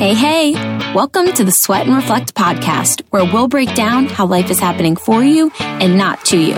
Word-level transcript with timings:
Hey, 0.00 0.14
hey! 0.14 0.52
Welcome 0.94 1.30
to 1.34 1.44
the 1.44 1.50
Sweat 1.50 1.86
and 1.86 1.94
Reflect 1.94 2.34
podcast, 2.34 3.02
where 3.10 3.22
we'll 3.22 3.48
break 3.48 3.74
down 3.74 4.06
how 4.06 4.24
life 4.24 4.50
is 4.50 4.58
happening 4.58 4.96
for 4.96 5.22
you 5.22 5.52
and 5.58 5.98
not 5.98 6.24
to 6.24 6.38
you. 6.38 6.54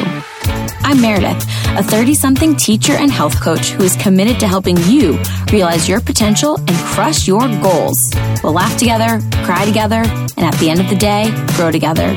I'm 0.84 1.00
Meredith, 1.00 1.44
a 1.76 1.82
30 1.82 2.14
something 2.14 2.54
teacher 2.54 2.92
and 2.92 3.10
health 3.10 3.40
coach 3.40 3.70
who 3.70 3.82
is 3.82 3.96
committed 3.96 4.38
to 4.38 4.46
helping 4.46 4.76
you 4.84 5.20
realize 5.50 5.88
your 5.88 6.00
potential 6.00 6.56
and 6.56 6.76
crush 6.94 7.26
your 7.26 7.48
goals. 7.60 7.98
We'll 8.44 8.52
laugh 8.52 8.78
together, 8.78 9.18
cry 9.44 9.64
together, 9.64 10.04
and 10.36 10.46
at 10.46 10.54
the 10.60 10.70
end 10.70 10.78
of 10.78 10.88
the 10.88 10.94
day, 10.94 11.28
grow 11.56 11.72
together. 11.72 12.16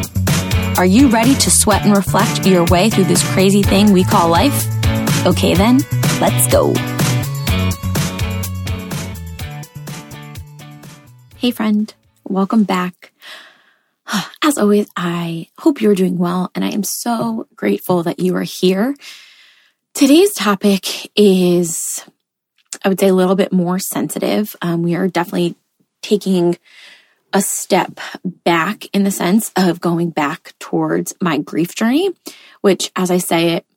Are 0.77 0.85
you 0.85 1.07
ready 1.07 1.33
to 1.33 1.49
sweat 1.49 1.87
and 1.87 1.97
reflect 1.97 2.45
your 2.45 2.65
way 2.65 2.91
through 2.91 3.05
this 3.05 3.27
crazy 3.33 3.63
thing 3.63 3.91
we 3.91 4.03
call 4.03 4.29
life? 4.29 4.67
Okay, 5.25 5.55
then, 5.55 5.79
let's 6.21 6.45
go. 6.51 6.75
Hey, 11.45 11.51
friend, 11.51 11.93
welcome 12.27 12.63
back. 12.63 13.13
As 14.41 14.57
always, 14.57 14.89
I 14.97 15.47
hope 15.59 15.79
you're 15.79 15.93
doing 15.93 16.17
well, 16.17 16.49
and 16.55 16.65
I 16.65 16.69
am 16.69 16.83
so 16.83 17.45
grateful 17.55 18.01
that 18.01 18.19
you 18.19 18.35
are 18.35 18.41
here. 18.41 18.95
Today's 19.93 20.33
topic 20.33 21.11
is, 21.15 22.03
I 22.83 22.89
would 22.89 22.99
say, 22.99 23.09
a 23.09 23.13
little 23.13 23.35
bit 23.35 23.53
more 23.53 23.77
sensitive. 23.77 24.55
Um, 24.63 24.81
we 24.81 24.95
are 24.95 25.07
definitely 25.07 25.53
taking 26.01 26.57
a 27.31 27.43
step 27.43 27.99
back 28.43 28.87
in 28.91 29.03
the 29.03 29.11
sense 29.11 29.51
of 29.55 29.79
going 29.79 30.09
back 30.09 30.53
towards 30.57 31.13
my 31.21 31.37
grief 31.37 31.75
journey, 31.75 32.09
which, 32.61 32.91
as 32.95 33.11
I 33.11 33.19
say 33.19 33.51
it, 33.51 33.67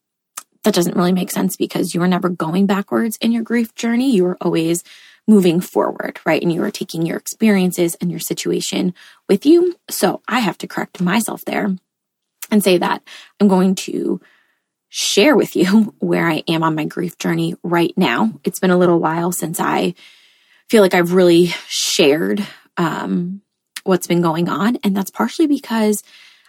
that 0.62 0.72
doesn't 0.72 0.96
really 0.96 1.12
make 1.12 1.30
sense 1.30 1.54
because 1.54 1.94
you 1.94 2.00
are 2.00 2.08
never 2.08 2.30
going 2.30 2.64
backwards 2.64 3.18
in 3.18 3.30
your 3.30 3.42
grief 3.42 3.74
journey. 3.74 4.10
You 4.10 4.24
are 4.24 4.38
always 4.40 4.84
moving 5.28 5.60
forward, 5.60 6.18
right? 6.24 6.42
And 6.42 6.50
you 6.50 6.62
are 6.64 6.70
taking 6.70 7.06
your 7.06 7.18
experiences 7.18 7.94
and 8.00 8.10
your 8.10 8.18
situation 8.18 8.94
with 9.28 9.44
you. 9.46 9.76
So 9.90 10.22
I 10.26 10.40
have 10.40 10.58
to 10.58 10.66
correct 10.66 11.00
myself 11.00 11.44
there 11.44 11.76
and 12.50 12.64
say 12.64 12.78
that 12.78 13.02
I'm 13.38 13.46
going 13.46 13.74
to 13.76 14.20
share 14.88 15.36
with 15.36 15.54
you 15.54 15.94
where 15.98 16.28
I 16.28 16.42
am 16.48 16.62
on 16.62 16.74
my 16.74 16.86
grief 16.86 17.18
journey 17.18 17.54
right 17.62 17.92
now. 17.96 18.32
It's 18.42 18.58
been 18.58 18.70
a 18.70 18.78
little 18.78 18.98
while 18.98 19.30
since 19.30 19.60
I 19.60 19.94
feel 20.70 20.82
like 20.82 20.94
I've 20.94 21.12
really 21.12 21.46
shared 21.68 22.44
um, 22.78 23.42
what's 23.84 24.06
been 24.06 24.22
going 24.22 24.48
on. 24.48 24.76
And 24.82 24.96
that's 24.96 25.10
partially 25.10 25.46
because 25.46 26.02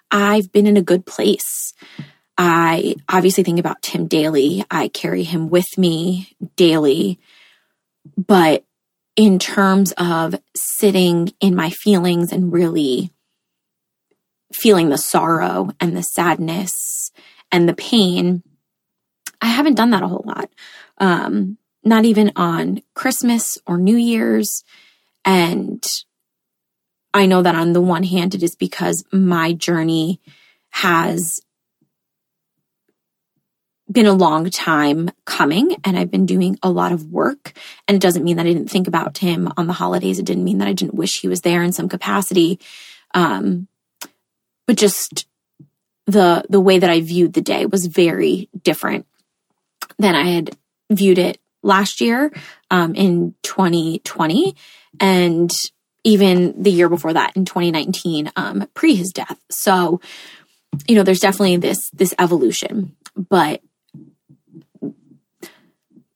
I've 0.09 0.51
been 0.51 0.67
in 0.67 0.77
a 0.77 0.81
good 0.81 1.05
place. 1.05 1.73
I 2.37 2.95
obviously 3.09 3.43
think 3.43 3.59
about 3.59 3.81
Tim 3.81 4.07
daily. 4.07 4.63
I 4.71 4.87
carry 4.87 5.23
him 5.23 5.49
with 5.49 5.77
me 5.77 6.35
daily. 6.55 7.19
But 8.15 8.63
in 9.19 9.37
terms 9.37 9.91
of 9.97 10.33
sitting 10.55 11.33
in 11.41 11.53
my 11.53 11.69
feelings 11.69 12.31
and 12.31 12.53
really 12.53 13.11
feeling 14.53 14.87
the 14.87 14.97
sorrow 14.97 15.71
and 15.81 15.97
the 15.97 16.01
sadness 16.01 17.11
and 17.51 17.67
the 17.67 17.73
pain, 17.73 18.43
I 19.41 19.47
haven't 19.47 19.73
done 19.73 19.89
that 19.89 20.03
a 20.03 20.07
whole 20.07 20.23
lot. 20.25 20.49
Um, 20.99 21.57
not 21.83 22.05
even 22.05 22.31
on 22.37 22.81
Christmas 22.93 23.57
or 23.67 23.77
New 23.77 23.97
Year's. 23.97 24.63
And 25.25 25.83
I 27.13 27.25
know 27.25 27.41
that 27.41 27.55
on 27.55 27.73
the 27.73 27.81
one 27.81 28.03
hand, 28.03 28.35
it 28.35 28.41
is 28.41 28.55
because 28.55 29.03
my 29.11 29.51
journey 29.51 30.21
has 30.69 31.41
been 33.91 34.05
a 34.05 34.13
long 34.13 34.49
time 34.49 35.09
coming 35.25 35.75
and 35.83 35.97
I've 35.97 36.11
been 36.11 36.25
doing 36.25 36.57
a 36.61 36.69
lot 36.69 36.91
of 36.91 37.05
work. 37.05 37.53
And 37.87 37.95
it 37.95 38.01
doesn't 38.01 38.23
mean 38.23 38.37
that 38.37 38.45
I 38.45 38.53
didn't 38.53 38.69
think 38.69 38.87
about 38.87 39.17
him 39.17 39.51
on 39.57 39.67
the 39.67 39.73
holidays. 39.73 40.19
It 40.19 40.25
didn't 40.25 40.43
mean 40.43 40.59
that 40.59 40.67
I 40.67 40.73
didn't 40.73 40.93
wish 40.93 41.19
he 41.19 41.27
was 41.27 41.41
there 41.41 41.63
in 41.63 41.71
some 41.71 41.89
capacity. 41.89 42.59
Um, 43.13 43.67
but 44.67 44.77
just 44.77 45.25
the, 46.05 46.43
the 46.49 46.61
way 46.61 46.77
that 46.79 46.89
I 46.89 47.01
viewed 47.01 47.33
the 47.33 47.41
day 47.41 47.65
was 47.65 47.87
very 47.87 48.49
different 48.63 49.07
than 49.97 50.15
I 50.15 50.29
had 50.29 50.55
viewed 50.91 51.17
it 51.17 51.39
last 51.63 52.01
year, 52.01 52.31
um, 52.71 52.95
in 52.95 53.35
2020 53.43 54.55
and 54.99 55.51
even 56.03 56.61
the 56.61 56.71
year 56.71 56.89
before 56.89 57.13
that 57.13 57.35
in 57.35 57.45
2019, 57.45 58.31
um, 58.35 58.67
pre 58.73 58.95
his 58.95 59.11
death. 59.11 59.39
So, 59.49 59.99
you 60.87 60.95
know, 60.95 61.03
there's 61.03 61.19
definitely 61.19 61.57
this, 61.57 61.89
this 61.89 62.13
evolution, 62.17 62.95
but 63.15 63.61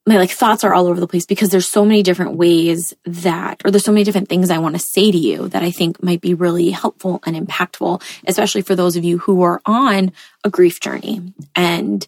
my 0.06 0.18
like 0.18 0.32
thoughts 0.32 0.64
are 0.64 0.74
all 0.74 0.88
over 0.88 1.00
the 1.00 1.08
place 1.08 1.26
because 1.26 1.50
there's 1.50 1.68
so 1.68 1.86
many 1.86 2.04
different 2.04 2.36
ways 2.36 2.94
that 3.06 3.62
or 3.64 3.72
there's 3.72 3.86
so 3.86 3.92
many 3.92 4.04
different 4.04 4.28
things 4.28 4.50
I 4.50 4.58
want 4.58 4.76
to 4.76 4.80
say 4.80 5.12
to 5.12 5.18
you 5.18 5.48
that 5.50 5.64
I 5.64 5.72
think 5.72 6.04
might 6.04 6.22
be 6.22 6.34
really 6.34 6.72
helpful 6.72 7.22
and 7.26 7.36
impactful 7.36 8.02
especially 8.28 8.64
for 8.64 8.76
those 8.76 8.96
of 8.96 9.04
you 9.04 9.18
who 9.20 9.42
are 9.44 9.62
on 9.66 10.12
a 10.44 10.50
grief 10.50 10.80
journey. 10.80 11.34
And 11.56 12.06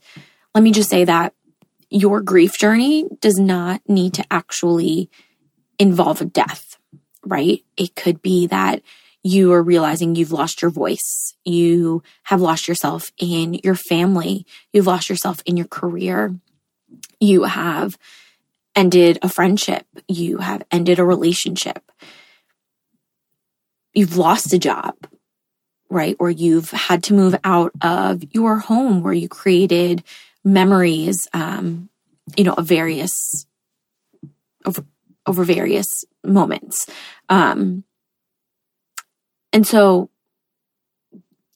let 0.53 0.63
me 0.63 0.71
just 0.71 0.89
say 0.89 1.05
that 1.05 1.33
your 1.89 2.21
grief 2.21 2.57
journey 2.57 3.05
does 3.21 3.37
not 3.39 3.81
need 3.87 4.15
to 4.15 4.25
actually 4.29 5.09
involve 5.79 6.21
a 6.21 6.25
death 6.25 6.77
right? 7.27 7.63
It 7.75 7.95
could 7.95 8.21
be 8.21 8.47
that 8.47 8.83
you 9.23 9.51
are 9.53 9.63
realizing 9.63 10.15
you've 10.15 10.31
lost 10.31 10.61
your 10.61 10.69
voice 10.69 11.33
you 11.43 12.03
have 12.23 12.41
lost 12.41 12.67
yourself 12.67 13.11
in 13.17 13.55
your 13.63 13.73
family 13.73 14.45
you've 14.71 14.85
lost 14.85 15.09
yourself 15.09 15.41
in 15.47 15.57
your 15.57 15.65
career 15.65 16.35
you 17.19 17.43
have 17.43 17.97
ended 18.75 19.19
a 19.21 19.29
friendship, 19.29 19.85
you 20.07 20.37
have 20.37 20.63
ended 20.71 20.99
a 20.99 21.05
relationship, 21.05 21.91
you've 23.93 24.17
lost 24.17 24.53
a 24.53 24.59
job, 24.59 24.95
right? 25.89 26.15
Or 26.19 26.29
you've 26.29 26.71
had 26.71 27.03
to 27.03 27.13
move 27.13 27.35
out 27.43 27.71
of 27.81 28.23
your 28.31 28.59
home 28.59 29.01
where 29.01 29.13
you 29.13 29.29
created 29.29 30.03
memories, 30.43 31.27
um, 31.33 31.89
you 32.35 32.43
know, 32.43 32.53
of 32.53 32.65
various, 32.65 33.45
over, 34.65 34.83
over 35.25 35.43
various 35.43 36.03
moments. 36.23 36.87
Um, 37.29 37.83
and 39.53 39.65
so 39.65 40.09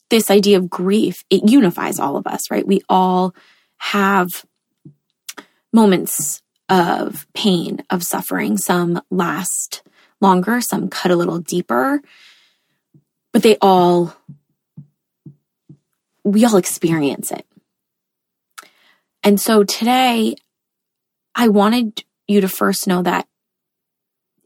this 0.08 0.30
idea 0.30 0.58
of 0.58 0.70
grief, 0.70 1.24
it 1.30 1.48
unifies 1.48 1.98
all 2.00 2.16
of 2.16 2.26
us, 2.26 2.50
right? 2.50 2.66
We 2.66 2.80
all 2.88 3.34
have 3.78 4.44
moments 5.72 6.42
of 6.68 7.26
pain, 7.34 7.84
of 7.90 8.02
suffering. 8.02 8.56
Some 8.56 9.00
last 9.10 9.82
longer, 10.20 10.60
some 10.60 10.88
cut 10.88 11.10
a 11.10 11.16
little 11.16 11.38
deeper, 11.38 12.00
but 13.32 13.42
they 13.42 13.56
all, 13.60 14.14
we 16.24 16.44
all 16.44 16.56
experience 16.56 17.32
it. 17.32 17.46
And 19.22 19.40
so 19.40 19.64
today, 19.64 20.36
I 21.34 21.48
wanted 21.48 22.04
you 22.26 22.40
to 22.40 22.48
first 22.48 22.86
know 22.86 23.02
that 23.02 23.26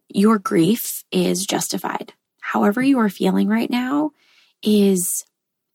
your 0.08 0.38
grief 0.38 1.04
is 1.10 1.46
justified. 1.46 2.12
However, 2.40 2.82
you 2.82 2.98
are 2.98 3.08
feeling 3.08 3.48
right 3.48 3.70
now 3.70 4.12
is 4.62 5.24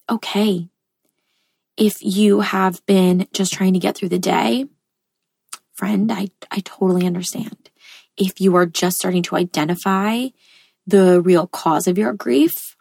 okay. 0.10 0.70
If 1.78 1.98
you 2.02 2.42
have 2.42 2.86
been 2.86 3.28
just 3.34 3.54
trying 3.54 3.74
to 3.74 3.80
get 3.80 3.96
through 3.96 4.10
the 4.10 4.20
day, 4.20 4.66
friend, 5.80 6.12
I, 6.12 6.28
I 6.52 6.60
totally 6.60 7.08
understand. 7.08 7.70
If 8.18 8.42
you 8.42 8.56
are 8.58 8.66
just 8.66 8.98
starting 8.98 9.24
to 9.24 9.38
identify 9.38 10.28
the 10.86 11.22
real 11.22 11.48
cause 11.48 11.88
of 11.88 11.98
your 11.98 12.12
grief, 12.12 12.76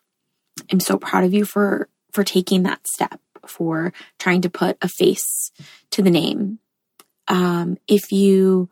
I'm 0.72 0.80
so 0.80 0.98
proud 0.98 1.22
of 1.22 1.32
you 1.32 1.44
for, 1.44 1.88
for 2.12 2.24
taking 2.24 2.64
that 2.64 2.86
step, 2.88 3.20
for 3.46 3.92
trying 4.18 4.42
to 4.42 4.50
put 4.50 4.76
a 4.82 4.88
face 4.88 5.52
to 5.92 6.02
the 6.02 6.10
name. 6.10 6.58
Um, 7.28 7.78
if 7.86 8.10
you 8.10 8.68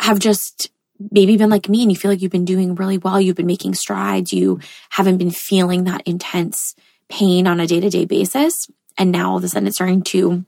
have 0.00 0.18
just 0.18 0.70
maybe 1.12 1.36
been 1.36 1.50
like 1.50 1.68
me 1.68 1.82
and 1.82 1.92
you 1.92 1.96
feel 1.96 2.10
like 2.10 2.20
you've 2.20 2.32
been 2.32 2.44
doing 2.44 2.74
really 2.74 2.98
well, 2.98 3.20
you've 3.20 3.36
been 3.36 3.46
making 3.46 3.74
strides, 3.74 4.32
you 4.32 4.58
haven't 4.90 5.18
been 5.18 5.30
feeling 5.30 5.84
that 5.84 6.02
intense 6.06 6.74
pain 7.08 7.46
on 7.46 7.60
a 7.60 7.68
day 7.68 7.78
to 7.78 7.88
day 7.88 8.04
basis, 8.04 8.68
and 8.96 9.12
now 9.12 9.30
all 9.30 9.36
of 9.36 9.44
a 9.44 9.48
sudden 9.48 9.68
it's 9.68 9.76
starting 9.76 10.02
to 10.02 10.44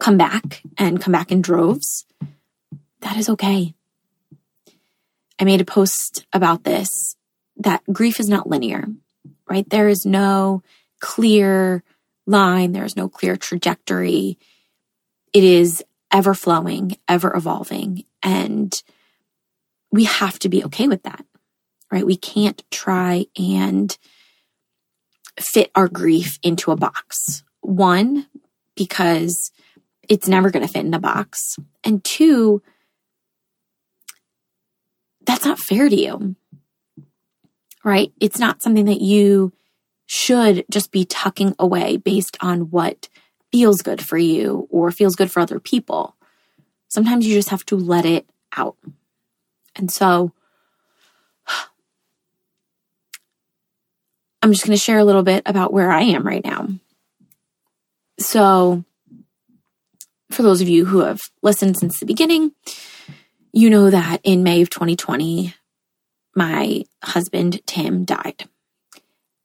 come 0.00 0.16
back 0.16 0.62
and 0.78 1.00
come 1.00 1.12
back 1.12 1.30
in 1.30 1.42
droves, 1.42 2.04
that 3.00 3.16
is 3.16 3.28
okay. 3.28 3.74
I 5.38 5.44
made 5.44 5.60
a 5.60 5.64
post 5.64 6.26
about 6.32 6.64
this 6.64 7.16
that 7.56 7.82
grief 7.92 8.20
is 8.20 8.28
not 8.28 8.48
linear, 8.48 8.86
right? 9.48 9.68
There 9.68 9.88
is 9.88 10.06
no 10.06 10.62
clear 11.00 11.82
line, 12.26 12.72
there 12.72 12.84
is 12.84 12.96
no 12.96 13.08
clear 13.08 13.36
trajectory. 13.36 14.38
It 15.32 15.44
is 15.44 15.84
ever 16.10 16.34
flowing, 16.34 16.96
ever 17.08 17.34
evolving. 17.34 18.04
And 18.22 18.80
we 19.90 20.04
have 20.04 20.38
to 20.40 20.48
be 20.48 20.64
okay 20.64 20.88
with 20.88 21.02
that, 21.02 21.24
right? 21.90 22.06
We 22.06 22.16
can't 22.16 22.62
try 22.70 23.26
and 23.38 23.96
fit 25.38 25.70
our 25.74 25.88
grief 25.88 26.38
into 26.42 26.70
a 26.70 26.76
box. 26.76 27.42
One, 27.60 28.26
because 28.76 29.50
it's 30.08 30.28
never 30.28 30.50
going 30.50 30.66
to 30.66 30.72
fit 30.72 30.84
in 30.84 30.94
a 30.94 30.98
box. 31.00 31.58
And 31.84 32.02
two, 32.04 32.62
that's 35.24 35.44
not 35.44 35.58
fair 35.58 35.88
to 35.88 35.96
you. 35.96 36.36
right? 37.84 38.12
It's 38.20 38.38
not 38.38 38.62
something 38.62 38.84
that 38.86 39.00
you 39.00 39.52
should 40.06 40.64
just 40.70 40.90
be 40.92 41.04
tucking 41.04 41.54
away 41.58 41.96
based 41.96 42.36
on 42.40 42.70
what 42.70 43.08
feels 43.50 43.82
good 43.82 44.04
for 44.04 44.18
you 44.18 44.66
or 44.70 44.90
feels 44.90 45.16
good 45.16 45.30
for 45.30 45.40
other 45.40 45.60
people. 45.60 46.16
Sometimes 46.88 47.26
you 47.26 47.34
just 47.34 47.50
have 47.50 47.64
to 47.66 47.76
let 47.76 48.04
it 48.04 48.28
out. 48.56 48.76
And 49.76 49.90
so 49.90 50.32
I'm 54.42 54.52
just 54.52 54.64
going 54.66 54.76
to 54.76 54.82
share 54.82 54.98
a 54.98 55.04
little 55.04 55.22
bit 55.22 55.42
about 55.46 55.72
where 55.72 55.90
I 55.90 56.02
am 56.02 56.26
right 56.26 56.44
now. 56.44 56.68
So, 58.18 58.84
for 60.32 60.42
those 60.42 60.60
of 60.60 60.68
you 60.68 60.84
who 60.84 61.00
have 61.00 61.20
listened 61.42 61.76
since 61.76 62.00
the 62.00 62.06
beginning, 62.06 62.52
you 63.52 63.70
know 63.70 63.90
that 63.90 64.20
in 64.24 64.42
May 64.42 64.62
of 64.62 64.70
2020, 64.70 65.54
my 66.34 66.84
husband, 67.04 67.60
Tim, 67.66 68.04
died. 68.04 68.48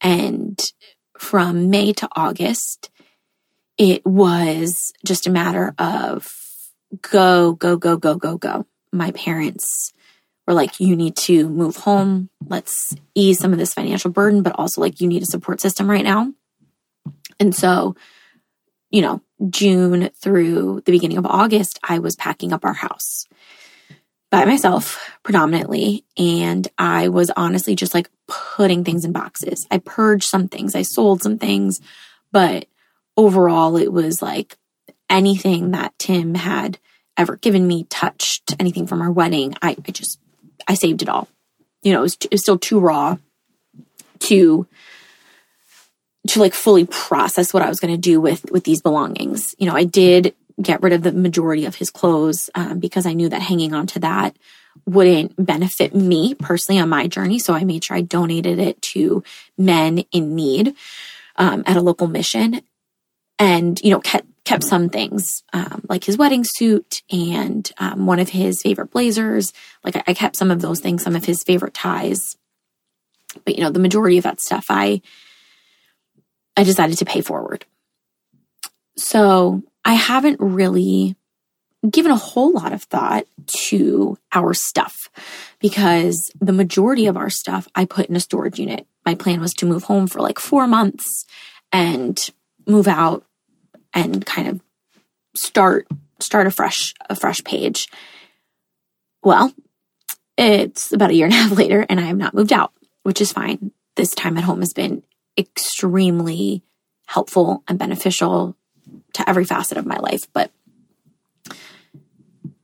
And 0.02 0.60
from 1.18 1.70
May 1.70 1.94
to 1.94 2.08
August, 2.16 2.90
it 3.78 4.06
was 4.06 4.94
just 5.06 5.28
a 5.28 5.32
matter 5.32 5.74
of 5.78 6.28
go, 7.02 7.54
go, 7.54 7.78
go, 7.78 7.98
go, 7.98 8.16
go, 8.16 8.38
go. 8.38 8.66
My 8.92 9.12
parents 9.12 9.94
were 10.48 10.54
like, 10.54 10.80
you 10.80 10.96
need 10.96 11.16
to 11.18 11.50
move 11.50 11.76
home. 11.76 12.30
Let's 12.48 12.96
ease 13.14 13.40
some 13.40 13.52
of 13.52 13.60
this 13.60 13.74
financial 13.74 14.12
burden, 14.12 14.44
but 14.44 14.58
also 14.58 14.82
like 14.82 15.02
you 15.02 15.08
need 15.08 15.24
a 15.24 15.28
support 15.28 15.60
system 15.60 15.90
right 15.90 16.06
now. 16.06 16.34
And 17.40 17.54
so, 17.54 17.96
you 18.90 19.02
know, 19.02 19.22
June 19.50 20.10
through 20.16 20.82
the 20.86 20.92
beginning 20.92 21.18
of 21.18 21.26
August, 21.26 21.80
I 21.84 22.00
was 22.00 22.16
packing 22.16 22.54
up 22.54 22.66
our 22.66 22.74
house 22.74 23.28
by 24.30 24.46
myself 24.46 25.14
predominantly. 25.24 26.06
And 26.18 26.68
I 26.78 27.10
was 27.10 27.32
honestly 27.36 27.76
just 27.76 27.94
like 27.94 28.10
putting 28.28 28.84
things 28.84 29.06
in 29.06 29.12
boxes. 29.12 29.68
I 29.72 29.78
purged 29.78 30.26
some 30.26 30.48
things, 30.48 30.76
I 30.76 30.82
sold 30.82 31.22
some 31.22 31.38
things, 31.38 31.80
but 32.32 32.68
overall, 33.16 33.78
it 33.78 33.92
was 33.92 34.22
like 34.22 34.58
anything 35.10 35.72
that 35.72 35.98
Tim 35.98 36.36
had 36.36 36.78
ever 37.16 37.38
given 37.38 37.66
me, 37.66 37.86
touched, 37.86 38.56
anything 38.60 38.86
from 38.86 39.02
our 39.02 39.12
wedding, 39.12 39.56
I, 39.62 39.76
I 39.88 39.92
just, 39.92 40.20
I 40.68 40.76
saved 40.76 41.02
it 41.02 41.10
all. 41.10 41.28
You 41.82 41.94
know, 41.94 42.00
it 42.00 42.04
was, 42.04 42.18
it 42.22 42.32
was 42.32 42.42
still 42.42 42.60
too 42.60 42.80
raw 42.80 43.18
to 44.20 44.68
to 46.28 46.40
like 46.40 46.54
fully 46.54 46.86
process 46.86 47.54
what 47.54 47.64
I 47.64 47.70
was 47.70 47.80
going 47.80 47.94
to 47.94 48.00
do 48.00 48.20
with 48.22 48.50
with 48.52 48.64
these 48.64 48.82
belongings. 48.82 49.56
You 49.58 49.68
know, 49.68 49.76
I 49.76 49.84
did 49.84 50.36
get 50.62 50.82
rid 50.82 50.94
of 50.94 51.04
the 51.04 51.12
majority 51.12 51.66
of 51.66 51.76
his 51.76 51.90
clothes 51.90 52.50
um, 52.56 52.80
because 52.80 53.06
I 53.06 53.14
knew 53.14 53.30
that 53.30 53.42
hanging 53.42 53.74
on 53.74 53.88
to 53.88 54.00
that 54.00 54.36
wouldn't 54.86 55.34
benefit 55.44 55.94
me 55.94 56.36
personally 56.36 56.80
on 56.80 56.90
my 56.90 57.08
journey. 57.08 57.40
So 57.40 57.54
I 57.54 57.64
made 57.64 57.84
sure 57.84 57.98
I 57.98 58.02
donated 58.02 58.60
it 58.60 58.82
to 58.84 59.24
men 59.58 60.00
in 60.12 60.36
need 60.36 60.76
um, 61.36 61.64
at 61.66 61.78
a 61.78 61.82
local 61.82 62.08
mission, 62.08 62.62
and 63.40 63.80
you 63.82 63.92
know 63.92 64.00
kept 64.00 64.28
kept 64.46 64.64
some 64.64 64.90
things 64.90 65.44
um, 65.52 65.84
like 65.90 66.06
his 66.06 66.18
wedding 66.18 66.44
suit 66.46 67.02
and 67.12 67.70
um, 67.80 68.06
one 68.06 68.20
of 68.20 68.30
his 68.30 68.62
favorite 68.62 68.92
blazers. 68.92 69.54
Like 69.84 69.98
I, 69.98 70.04
I 70.08 70.14
kept 70.14 70.38
some 70.38 70.52
of 70.52 70.62
those 70.62 70.80
things, 70.80 71.04
some 71.04 71.16
of 71.16 71.26
his 71.26 71.44
favorite 71.44 71.74
ties, 71.74 72.38
but 73.46 73.56
you 73.56 73.64
know 73.64 73.72
the 73.72 73.80
majority 73.80 74.18
of 74.18 74.24
that 74.24 74.42
stuff 74.42 74.68
I 74.70 75.02
I 76.58 76.64
decided 76.64 76.98
to 76.98 77.06
pay 77.06 77.22
forward. 77.22 77.66
So 78.98 79.62
I 79.86 79.94
haven't 79.94 80.40
really 80.40 81.16
given 81.88 82.12
a 82.12 82.18
whole 82.18 82.52
lot 82.52 82.74
of 82.74 82.84
thought 82.84 83.28
to 83.46 84.18
our 84.34 84.54
stuff 84.54 85.10
because 85.60 86.32
the 86.42 86.52
majority 86.52 87.06
of 87.06 87.16
our 87.16 87.30
stuff 87.30 87.68
I 87.76 87.86
put 87.86 88.08
in 88.08 88.16
a 88.16 88.20
storage 88.20 88.60
unit. 88.60 88.88
My 89.06 89.16
plan 89.16 89.40
was 89.40 89.54
to 89.54 89.66
move 89.66 89.84
home 89.84 90.08
for 90.08 90.20
like 90.20 90.40
four 90.40 90.68
months 90.68 91.26
and 91.72 92.20
move 92.66 92.88
out 92.88 93.24
and 93.94 94.26
kind 94.26 94.48
of 94.48 94.62
start 95.36 95.88
start 96.20 96.48
a 96.48 96.52
fresh 96.52 96.94
a 97.10 97.16
fresh 97.16 97.44
page. 97.44 97.88
Well, 99.24 99.54
it's 100.38 100.92
about 100.92 101.12
a 101.12 101.14
year 101.14 101.26
and 101.26 101.34
a 101.34 101.38
half 101.38 101.52
later 101.58 101.86
and 101.88 102.00
I 102.00 102.04
have 102.04 102.18
not 102.18 102.34
moved 102.34 102.52
out, 102.52 102.74
which 103.04 103.22
is 103.22 103.32
fine. 103.32 103.72
This 103.96 104.14
time 104.14 104.38
at 104.38 104.44
home 104.44 104.60
has 104.60 104.74
been 104.74 105.04
extremely 105.38 106.64
helpful 107.06 107.64
and 107.68 107.80
beneficial 107.80 108.56
to 109.14 109.30
every 109.30 109.46
facet 109.46 109.78
of 109.78 109.86
my 109.86 109.98
life. 109.98 110.22
But 110.34 110.52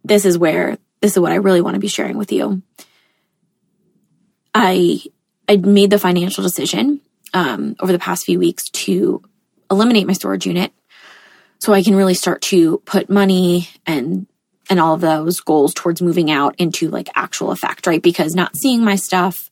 this 0.03 0.25
is 0.25 0.37
where 0.37 0.77
this 1.01 1.13
is 1.13 1.19
what 1.19 1.31
I 1.31 1.35
really 1.35 1.61
want 1.61 1.75
to 1.75 1.79
be 1.79 1.87
sharing 1.87 2.17
with 2.17 2.31
you. 2.31 2.61
I 4.53 5.01
I 5.47 5.57
made 5.57 5.89
the 5.89 5.99
financial 5.99 6.43
decision 6.43 7.01
um, 7.33 7.75
over 7.79 7.91
the 7.91 7.99
past 7.99 8.25
few 8.25 8.39
weeks 8.39 8.69
to 8.69 9.21
eliminate 9.71 10.07
my 10.07 10.13
storage 10.13 10.45
unit, 10.45 10.71
so 11.59 11.73
I 11.73 11.83
can 11.83 11.95
really 11.95 12.13
start 12.13 12.41
to 12.43 12.79
put 12.85 13.09
money 13.09 13.69
and 13.85 14.27
and 14.69 14.79
all 14.79 14.93
of 14.93 15.01
those 15.01 15.39
goals 15.41 15.73
towards 15.73 16.01
moving 16.01 16.31
out 16.31 16.55
into 16.57 16.89
like 16.89 17.09
actual 17.15 17.51
effect, 17.51 17.87
right? 17.87 18.01
Because 18.01 18.35
not 18.35 18.55
seeing 18.55 18.83
my 18.83 18.95
stuff, 18.95 19.51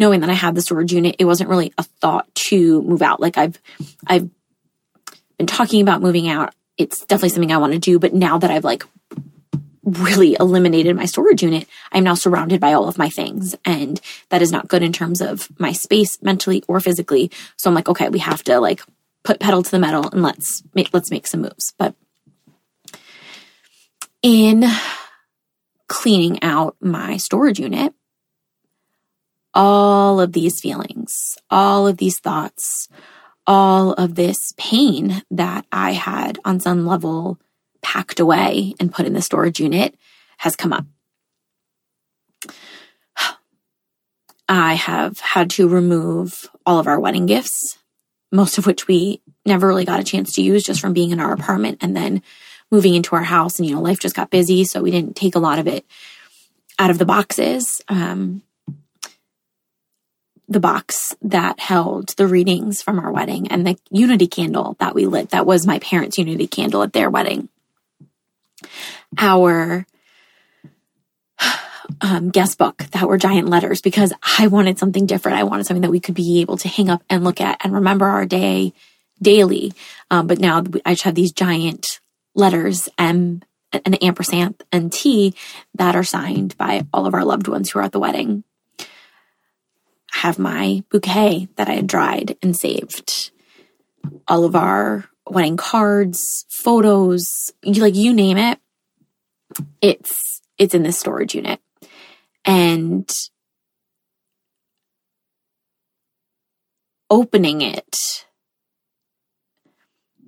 knowing 0.00 0.20
that 0.20 0.30
I 0.30 0.34
had 0.34 0.54
the 0.54 0.62
storage 0.62 0.92
unit, 0.92 1.16
it 1.18 1.26
wasn't 1.26 1.50
really 1.50 1.72
a 1.76 1.82
thought 1.82 2.34
to 2.34 2.82
move 2.82 3.02
out. 3.02 3.20
Like 3.20 3.36
I've, 3.36 3.60
I've 4.06 4.28
been 5.36 5.46
talking 5.46 5.82
about 5.82 6.00
moving 6.00 6.28
out. 6.28 6.54
It's 6.78 7.04
definitely 7.04 7.28
something 7.28 7.52
I 7.52 7.58
want 7.58 7.74
to 7.74 7.78
do. 7.78 7.98
But 7.98 8.14
now 8.14 8.38
that 8.38 8.50
I've 8.50 8.64
like 8.64 8.82
really 9.84 10.36
eliminated 10.40 10.96
my 10.96 11.04
storage 11.04 11.42
unit, 11.42 11.68
I'm 11.92 12.04
now 12.04 12.14
surrounded 12.14 12.60
by 12.60 12.72
all 12.72 12.88
of 12.88 12.96
my 12.96 13.10
things. 13.10 13.54
And 13.66 14.00
that 14.30 14.40
is 14.40 14.50
not 14.50 14.68
good 14.68 14.82
in 14.82 14.92
terms 14.92 15.20
of 15.20 15.48
my 15.60 15.72
space 15.72 16.20
mentally 16.22 16.64
or 16.66 16.80
physically. 16.80 17.30
So 17.58 17.68
I'm 17.68 17.74
like, 17.74 17.88
okay, 17.88 18.08
we 18.08 18.20
have 18.20 18.42
to 18.44 18.58
like 18.58 18.82
put 19.22 19.38
pedal 19.38 19.62
to 19.62 19.70
the 19.70 19.78
metal 19.78 20.08
and 20.08 20.22
let's 20.22 20.62
make, 20.74 20.88
let's 20.94 21.10
make 21.10 21.26
some 21.26 21.42
moves. 21.42 21.74
But 21.76 21.94
in 24.22 24.64
cleaning 25.88 26.42
out 26.42 26.76
my 26.80 27.18
storage 27.18 27.60
unit, 27.60 27.92
all 29.54 30.20
of 30.20 30.32
these 30.32 30.60
feelings, 30.60 31.36
all 31.50 31.86
of 31.86 31.96
these 31.96 32.18
thoughts, 32.18 32.88
all 33.46 33.92
of 33.94 34.14
this 34.14 34.38
pain 34.56 35.22
that 35.30 35.66
I 35.72 35.92
had 35.92 36.38
on 36.44 36.60
some 36.60 36.86
level 36.86 37.38
packed 37.82 38.20
away 38.20 38.74
and 38.78 38.92
put 38.92 39.06
in 39.06 39.12
the 39.12 39.22
storage 39.22 39.60
unit 39.60 39.96
has 40.38 40.56
come 40.56 40.72
up. 40.72 40.86
I 44.48 44.74
have 44.74 45.20
had 45.20 45.50
to 45.50 45.68
remove 45.68 46.50
all 46.66 46.80
of 46.80 46.88
our 46.88 46.98
wedding 46.98 47.26
gifts, 47.26 47.78
most 48.32 48.58
of 48.58 48.66
which 48.66 48.88
we 48.88 49.20
never 49.46 49.68
really 49.68 49.84
got 49.84 50.00
a 50.00 50.04
chance 50.04 50.32
to 50.34 50.42
use 50.42 50.64
just 50.64 50.80
from 50.80 50.92
being 50.92 51.10
in 51.10 51.20
our 51.20 51.32
apartment 51.32 51.78
and 51.82 51.96
then 51.96 52.22
moving 52.70 52.94
into 52.94 53.14
our 53.14 53.22
house. 53.22 53.58
And, 53.58 53.68
you 53.68 53.74
know, 53.74 53.80
life 53.80 54.00
just 54.00 54.16
got 54.16 54.30
busy. 54.30 54.64
So 54.64 54.82
we 54.82 54.90
didn't 54.90 55.14
take 55.14 55.36
a 55.36 55.40
lot 55.40 55.60
of 55.60 55.68
it 55.68 55.86
out 56.80 56.90
of 56.90 56.98
the 56.98 57.04
boxes. 57.04 57.80
Um, 57.88 58.42
the 60.50 60.60
box 60.60 61.14
that 61.22 61.60
held 61.60 62.08
the 62.16 62.26
readings 62.26 62.82
from 62.82 62.98
our 62.98 63.12
wedding 63.12 63.48
and 63.48 63.64
the 63.64 63.78
unity 63.88 64.26
candle 64.26 64.76
that 64.80 64.96
we 64.96 65.06
lit. 65.06 65.30
That 65.30 65.46
was 65.46 65.64
my 65.64 65.78
parents' 65.78 66.18
unity 66.18 66.48
candle 66.48 66.82
at 66.82 66.92
their 66.92 67.08
wedding. 67.08 67.48
Our 69.16 69.86
um, 72.00 72.30
guest 72.30 72.58
book 72.58 72.78
that 72.78 73.06
were 73.06 73.16
giant 73.16 73.48
letters 73.48 73.80
because 73.80 74.12
I 74.38 74.48
wanted 74.48 74.80
something 74.80 75.06
different. 75.06 75.38
I 75.38 75.44
wanted 75.44 75.66
something 75.66 75.82
that 75.82 75.90
we 75.92 76.00
could 76.00 76.16
be 76.16 76.40
able 76.40 76.56
to 76.58 76.68
hang 76.68 76.90
up 76.90 77.04
and 77.08 77.22
look 77.22 77.40
at 77.40 77.64
and 77.64 77.72
remember 77.72 78.06
our 78.06 78.26
day 78.26 78.74
daily. 79.22 79.72
Um, 80.10 80.26
but 80.26 80.40
now 80.40 80.64
I 80.84 80.94
just 80.94 81.04
have 81.04 81.14
these 81.14 81.32
giant 81.32 82.00
letters, 82.34 82.88
M, 82.98 83.42
an 83.72 83.94
ampersand, 83.94 84.60
and 84.72 84.92
T 84.92 85.34
that 85.74 85.94
are 85.94 86.02
signed 86.02 86.56
by 86.56 86.86
all 86.92 87.06
of 87.06 87.14
our 87.14 87.24
loved 87.24 87.46
ones 87.46 87.70
who 87.70 87.78
are 87.78 87.82
at 87.82 87.92
the 87.92 88.00
wedding 88.00 88.42
have 90.12 90.38
my 90.38 90.82
bouquet 90.90 91.48
that 91.56 91.68
I 91.68 91.72
had 91.72 91.86
dried 91.86 92.36
and 92.42 92.56
saved. 92.56 93.30
All 94.26 94.44
of 94.44 94.56
our 94.56 95.04
wedding 95.28 95.56
cards, 95.56 96.46
photos, 96.48 97.52
like 97.64 97.94
you 97.94 98.12
name 98.12 98.36
it, 98.36 98.58
it's 99.80 100.40
it's 100.58 100.74
in 100.74 100.82
this 100.82 100.98
storage 100.98 101.34
unit. 101.34 101.60
And 102.44 103.08
opening 107.10 107.60
it 107.60 107.96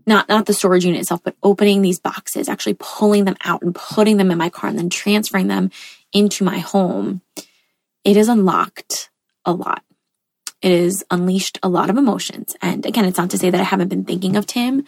not 0.05 0.29
not 0.29 0.47
the 0.47 0.53
storage 0.53 0.85
unit 0.85 1.01
itself 1.01 1.23
but 1.23 1.37
opening 1.43 1.81
these 1.81 2.01
boxes 2.01 2.49
actually 2.49 2.77
pulling 2.79 3.25
them 3.25 3.37
out 3.45 3.63
and 3.63 3.75
putting 3.75 4.17
them 4.17 4.33
in 4.33 4.37
my 4.39 4.51
car 4.51 4.69
and 4.69 4.79
then 4.79 4.91
transferring 4.91 5.47
them 5.47 5.71
into 6.13 6.43
my 6.43 6.59
home 6.59 7.23
it 8.05 8.17
is 8.17 8.29
unlocked 8.29 9.11
a 9.45 9.53
lot. 9.53 9.83
It 10.61 10.71
has 10.71 11.05
unleashed 11.11 11.59
a 11.63 11.69
lot 11.69 11.91
of 11.91 11.99
emotions. 11.99 12.55
And 12.63 12.87
again, 12.87 13.05
it's 13.05 13.19
not 13.19 13.31
to 13.31 13.39
say 13.39 13.51
that 13.51 13.61
I 13.61 13.65
haven't 13.65 13.89
been 13.89 14.05
thinking 14.05 14.37
of 14.37 14.47
Tim, 14.47 14.85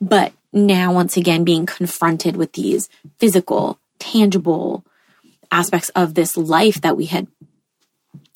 but 0.00 0.32
now 0.52 0.92
once 0.92 1.16
again 1.16 1.44
being 1.44 1.64
confronted 1.64 2.36
with 2.36 2.52
these 2.52 2.88
physical, 3.18 3.78
tangible 3.98 4.84
aspects 5.50 5.90
of 5.90 6.14
this 6.14 6.36
life 6.36 6.80
that 6.80 6.96
we 6.96 7.06
had 7.06 7.28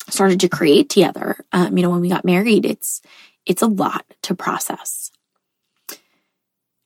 started 0.09 0.39
to 0.39 0.49
create 0.49 0.89
together. 0.89 1.37
Um, 1.51 1.77
you 1.77 1.83
know, 1.83 1.89
when 1.89 2.01
we 2.01 2.09
got 2.09 2.25
married, 2.25 2.65
it's 2.65 3.01
it's 3.45 3.61
a 3.61 3.67
lot 3.67 4.05
to 4.23 4.35
process. 4.35 5.11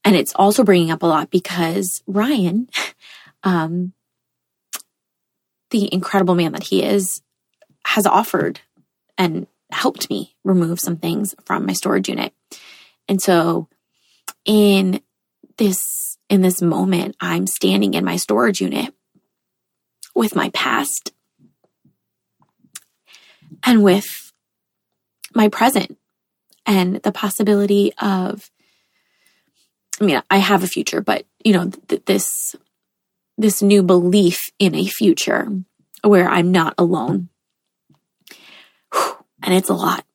And 0.03 0.15
it's 0.15 0.33
also 0.35 0.63
bringing 0.63 0.91
up 0.91 1.03
a 1.03 1.07
lot 1.07 1.29
because 1.29 2.01
Ryan, 2.07 2.69
um, 3.43 3.93
the 5.69 5.93
incredible 5.93 6.35
man 6.35 6.53
that 6.53 6.63
he 6.63 6.83
is, 6.83 7.21
has 7.85 8.05
offered 8.05 8.61
and 9.21 9.45
helped 9.71 10.09
me 10.09 10.35
remove 10.43 10.79
some 10.79 10.97
things 10.97 11.35
from 11.45 11.67
my 11.67 11.73
storage 11.73 12.09
unit. 12.09 12.33
And 13.07 13.21
so 13.21 13.67
in 14.45 14.99
this 15.57 16.17
in 16.27 16.41
this 16.41 16.59
moment, 16.59 17.15
I'm 17.19 17.45
standing 17.45 17.93
in 17.93 18.03
my 18.03 18.15
storage 18.15 18.61
unit 18.61 18.91
with 20.15 20.35
my 20.35 20.49
past 20.49 21.13
and 23.63 23.83
with 23.83 24.33
my 25.35 25.49
present 25.49 25.99
and 26.65 26.95
the 26.95 27.11
possibility 27.11 27.93
of 28.01 28.49
I 29.99 30.03
mean, 30.03 30.23
I 30.31 30.37
have 30.37 30.63
a 30.63 30.67
future, 30.67 30.99
but 30.99 31.27
you 31.43 31.53
know, 31.53 31.69
th- 31.69 32.05
this 32.05 32.55
this 33.37 33.61
new 33.61 33.83
belief 33.83 34.49
in 34.57 34.73
a 34.73 34.87
future 34.87 35.47
where 36.03 36.27
I'm 36.27 36.51
not 36.51 36.73
alone. 36.79 37.29
And 39.43 39.53
it's 39.53 39.69
a 39.69 39.73
lot. 39.73 40.05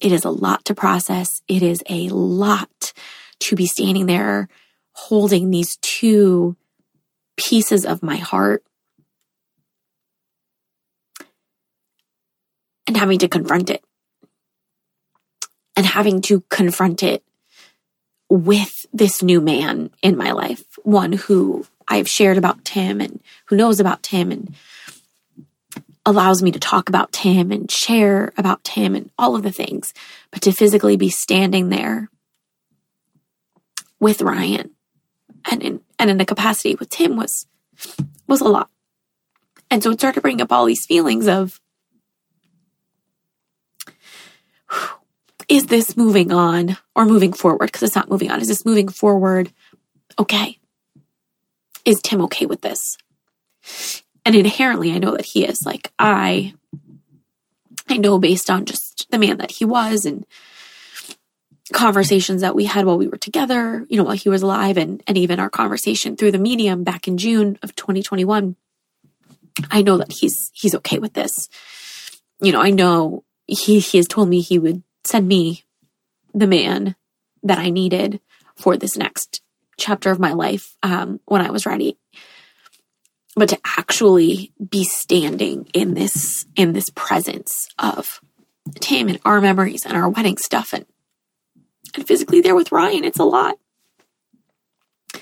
It 0.00 0.12
is 0.12 0.24
a 0.24 0.30
lot 0.30 0.64
to 0.66 0.74
process. 0.74 1.42
It 1.48 1.62
is 1.62 1.82
a 1.88 2.08
lot 2.08 2.92
to 3.40 3.56
be 3.56 3.66
standing 3.66 4.06
there 4.06 4.48
holding 4.92 5.50
these 5.50 5.76
two 5.76 6.56
pieces 7.36 7.84
of 7.84 8.02
my 8.02 8.16
heart 8.16 8.62
and 12.86 12.96
having 12.96 13.18
to 13.20 13.28
confront 13.28 13.70
it 13.70 13.82
and 15.76 15.86
having 15.86 16.20
to 16.22 16.42
confront 16.50 17.02
it 17.02 17.22
with 18.28 18.86
this 18.92 19.22
new 19.22 19.40
man 19.40 19.90
in 20.02 20.16
my 20.16 20.32
life, 20.32 20.64
one 20.82 21.12
who 21.12 21.66
I've 21.88 22.08
shared 22.08 22.38
about 22.38 22.64
Tim 22.64 23.00
and 23.00 23.20
who 23.46 23.56
knows 23.56 23.80
about 23.80 24.02
Tim 24.02 24.30
and 24.30 24.54
allows 26.04 26.42
me 26.42 26.50
to 26.52 26.58
talk 26.58 26.88
about 26.88 27.12
Tim 27.12 27.52
and 27.52 27.70
share 27.70 28.32
about 28.36 28.64
Tim 28.64 28.94
and 28.94 29.10
all 29.18 29.36
of 29.36 29.42
the 29.42 29.52
things, 29.52 29.94
but 30.30 30.42
to 30.42 30.52
physically 30.52 30.96
be 30.96 31.10
standing 31.10 31.68
there 31.68 32.10
with 34.00 34.22
Ryan 34.22 34.70
and 35.50 35.62
in 35.62 35.80
and 35.98 36.10
in 36.10 36.20
a 36.20 36.24
capacity 36.24 36.74
with 36.74 36.90
Tim 36.90 37.16
was 37.16 37.46
was 38.26 38.40
a 38.40 38.48
lot. 38.48 38.68
And 39.70 39.82
so 39.82 39.90
it 39.90 40.00
started 40.00 40.16
to 40.16 40.20
bring 40.20 40.40
up 40.40 40.52
all 40.52 40.64
these 40.64 40.86
feelings 40.86 41.28
of 41.28 41.60
is 45.48 45.66
this 45.66 45.96
moving 45.96 46.32
on 46.32 46.78
or 46.94 47.04
moving 47.04 47.32
forward? 47.32 47.66
Because 47.66 47.82
it's 47.82 47.96
not 47.96 48.10
moving 48.10 48.30
on. 48.30 48.40
Is 48.40 48.48
this 48.48 48.64
moving 48.64 48.88
forward? 48.88 49.52
Okay. 50.18 50.58
Is 51.84 52.00
Tim 52.00 52.22
okay 52.22 52.46
with 52.46 52.60
this? 52.60 52.96
And 54.24 54.34
inherently, 54.34 54.92
I 54.92 54.98
know 54.98 55.16
that 55.16 55.24
he 55.24 55.44
is. 55.44 55.66
Like, 55.66 55.92
I, 55.98 56.54
I 57.88 57.96
know 57.96 58.18
based 58.18 58.50
on 58.50 58.64
just 58.64 59.06
the 59.10 59.18
man 59.18 59.38
that 59.38 59.50
he 59.50 59.64
was 59.64 60.04
and 60.04 60.24
conversations 61.72 62.42
that 62.42 62.54
we 62.54 62.64
had 62.64 62.84
while 62.84 62.98
we 62.98 63.08
were 63.08 63.16
together, 63.16 63.84
you 63.88 63.96
know, 63.96 64.04
while 64.04 64.16
he 64.16 64.28
was 64.28 64.42
alive, 64.42 64.76
and, 64.76 65.02
and 65.06 65.18
even 65.18 65.40
our 65.40 65.50
conversation 65.50 66.16
through 66.16 66.32
the 66.32 66.38
medium 66.38 66.84
back 66.84 67.08
in 67.08 67.18
June 67.18 67.58
of 67.62 67.74
2021. 67.74 68.56
I 69.70 69.82
know 69.82 69.98
that 69.98 70.12
he's 70.12 70.50
he's 70.54 70.74
okay 70.76 70.98
with 70.98 71.12
this. 71.12 71.48
You 72.40 72.52
know, 72.52 72.60
I 72.60 72.70
know 72.70 73.24
he 73.46 73.80
he 73.80 73.98
has 73.98 74.06
told 74.06 74.28
me 74.28 74.40
he 74.40 74.58
would 74.58 74.82
send 75.04 75.28
me 75.28 75.64
the 76.32 76.46
man 76.46 76.96
that 77.42 77.58
I 77.58 77.70
needed 77.70 78.20
for 78.56 78.76
this 78.76 78.96
next 78.96 79.42
chapter 79.76 80.10
of 80.10 80.18
my 80.18 80.32
life 80.32 80.76
um, 80.82 81.20
when 81.26 81.42
I 81.42 81.50
was 81.50 81.66
ready. 81.66 81.98
But 83.34 83.48
to 83.48 83.58
actually 83.64 84.52
be 84.68 84.84
standing 84.84 85.68
in 85.72 85.94
this 85.94 86.44
in 86.54 86.74
this 86.74 86.90
presence 86.90 87.68
of 87.78 88.20
Tim 88.80 89.08
and 89.08 89.20
our 89.24 89.40
memories 89.40 89.86
and 89.86 89.96
our 89.96 90.08
wedding 90.08 90.36
stuff 90.36 90.72
and 90.72 90.84
and 91.94 92.06
physically 92.06 92.40
there 92.40 92.54
with 92.54 92.72
Ryan, 92.72 93.04
it's 93.04 93.18
a 93.18 93.24
lot. 93.24 93.58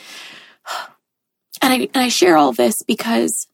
And 1.63 1.75
I, 1.75 1.77
and 1.93 1.97
I 1.99 2.09
share 2.09 2.39
all 2.39 2.53
this 2.53 2.83
because, 2.87 3.47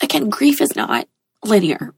again, 0.00 0.30
grief 0.30 0.60
is 0.60 0.76
not 0.76 1.08
linear. 1.44 1.92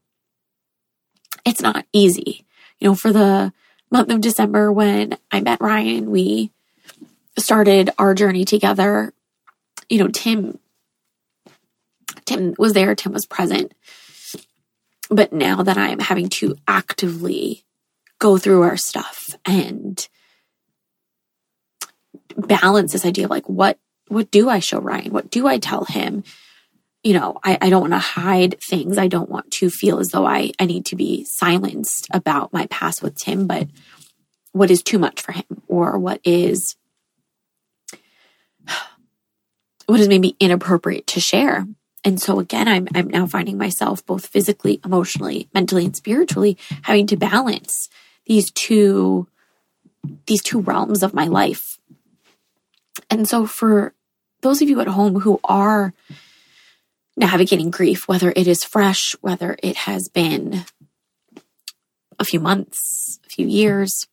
It's 1.45 1.61
not 1.61 1.85
easy. 1.93 2.47
You 2.79 2.89
know, 2.89 2.95
for 2.95 3.13
the 3.13 3.53
month 3.91 4.11
of 4.11 4.23
December 4.23 4.73
when 4.73 5.19
I 5.31 5.43
met 5.43 5.61
Ryan, 5.61 6.11
we 6.11 6.53
started 7.39 7.91
our 7.99 8.15
journey 8.15 8.47
together. 8.47 9.13
You 9.91 9.99
know, 9.99 10.09
Tim, 10.09 10.59
Tim 12.27 12.55
was 12.59 12.73
there, 12.73 12.95
Tim 12.95 13.13
was 13.13 13.27
present. 13.27 13.73
But 15.09 15.33
now 15.33 15.63
that 15.63 15.79
I'm 15.79 16.01
having 16.01 16.29
to 16.31 16.57
actively 16.67 17.65
go 18.19 18.39
through 18.39 18.63
our 18.63 18.77
stuff 18.77 19.37
and 19.45 20.07
balance 22.37 22.93
this 22.93 23.07
idea 23.07 23.25
of 23.25 23.31
like 23.31 23.49
what 23.49 23.79
what 24.09 24.31
do 24.31 24.49
I 24.49 24.61
show 24.61 24.79
Ryan? 24.79 25.13
What 25.13 25.31
do 25.31 25.47
I 25.47 25.59
tell 25.59 25.85
him? 25.85 26.23
You 27.03 27.15
know, 27.15 27.39
I, 27.43 27.59
I 27.61 27.71
don't 27.71 27.81
want 27.81 27.93
to 27.93 27.99
hide 27.99 28.57
things. 28.61 28.99
I 28.99 29.09
don't 29.09 29.29
want 29.29 29.51
to 29.53 29.71
feel 29.71 29.99
as 29.99 30.09
though 30.09 30.27
I, 30.27 30.53
I 30.61 30.67
need 30.67 30.87
to 30.87 30.97
be 30.97 31.27
silenced 31.29 32.07
about 32.13 32.53
my 32.53 32.67
past 32.67 33.03
with 33.03 33.17
Tim, 33.17 33.47
but 33.47 33.69
what 34.53 34.71
is 34.71 34.83
too 34.83 34.99
much 34.99 35.21
for 35.23 35.33
him 35.33 35.45
or 35.67 35.99
what 35.99 36.21
is 36.25 36.77
what 39.87 40.01
is 40.01 40.09
maybe 40.09 40.37
inappropriate 40.41 41.07
to 41.09 41.21
share. 41.21 41.67
And 42.07 42.21
so 42.21 42.39
again, 42.39 42.69
I'm 42.69 42.89
I'm 42.95 43.09
now 43.09 43.27
finding 43.27 43.59
myself 43.59 44.07
both 44.07 44.27
physically, 44.27 44.81
emotionally, 44.85 45.49
mentally, 45.53 45.85
and 45.85 45.97
spiritually 45.97 46.57
having 46.83 47.07
to 47.09 47.17
balance 47.17 47.89
these 48.27 48.51
two 48.53 49.27
these 50.27 50.43
two 50.43 50.61
realms 50.61 51.03
of 51.03 51.13
my 51.13 51.27
life 51.27 51.77
and 53.11 53.29
so, 53.29 53.47
for 53.47 53.95
those 54.43 54.63
of 54.63 54.69
you 54.69 54.81
at 54.81 54.89
home 54.89 55.21
who 55.21 55.41
are 55.45 55.93
navigating 57.17 57.71
grief, 57.71 58.09
whether 58.09 58.33
it 58.35 58.47
is 58.47 58.65
fresh, 58.65 59.15
whether 59.21 59.57
it 59.63 59.77
has 59.77 60.09
been 60.09 60.65
a 62.19 62.25
few 62.25 62.41
months, 62.41 63.19
a 63.27 63.29
few 63.29 63.47
years, 63.47 64.07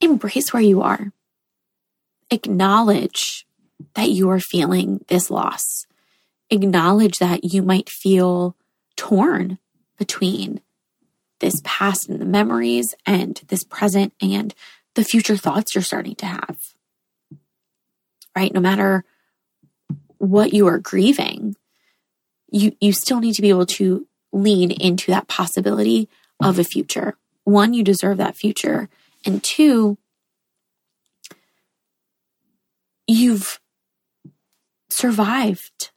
embrace 0.00 0.52
where 0.52 0.62
you 0.62 0.82
are. 0.82 1.12
Acknowledge 2.30 3.46
that 3.94 4.10
you 4.10 4.30
are 4.30 4.40
feeling 4.40 5.04
this 5.08 5.30
loss. 5.30 5.86
Acknowledge 6.50 7.18
that 7.18 7.44
you 7.44 7.62
might 7.62 7.88
feel 7.88 8.56
torn 8.96 9.58
between 9.98 10.60
this 11.40 11.60
past 11.64 12.08
and 12.08 12.20
the 12.20 12.26
memories 12.26 12.94
and 13.06 13.40
this 13.48 13.64
present 13.64 14.12
and 14.20 14.54
the 14.94 15.04
future 15.04 15.36
thoughts 15.36 15.74
you're 15.74 15.82
starting 15.82 16.14
to 16.16 16.26
have. 16.26 16.58
Right? 18.36 18.52
No 18.52 18.60
matter 18.60 19.04
what 20.18 20.52
you 20.52 20.66
are 20.66 20.78
grieving, 20.78 21.56
you, 22.50 22.76
you 22.80 22.92
still 22.92 23.20
need 23.20 23.34
to 23.34 23.42
be 23.42 23.48
able 23.48 23.66
to 23.66 24.06
lean 24.32 24.70
into 24.70 25.10
that 25.10 25.28
possibility 25.28 26.08
of 26.42 26.58
a 26.58 26.64
future. 26.64 27.16
One, 27.44 27.74
you 27.74 27.82
deserve 27.82 28.18
that 28.18 28.36
future. 28.36 28.88
And 29.24 29.42
two, 29.42 29.98
you've 33.06 33.60
survived, 35.00 35.90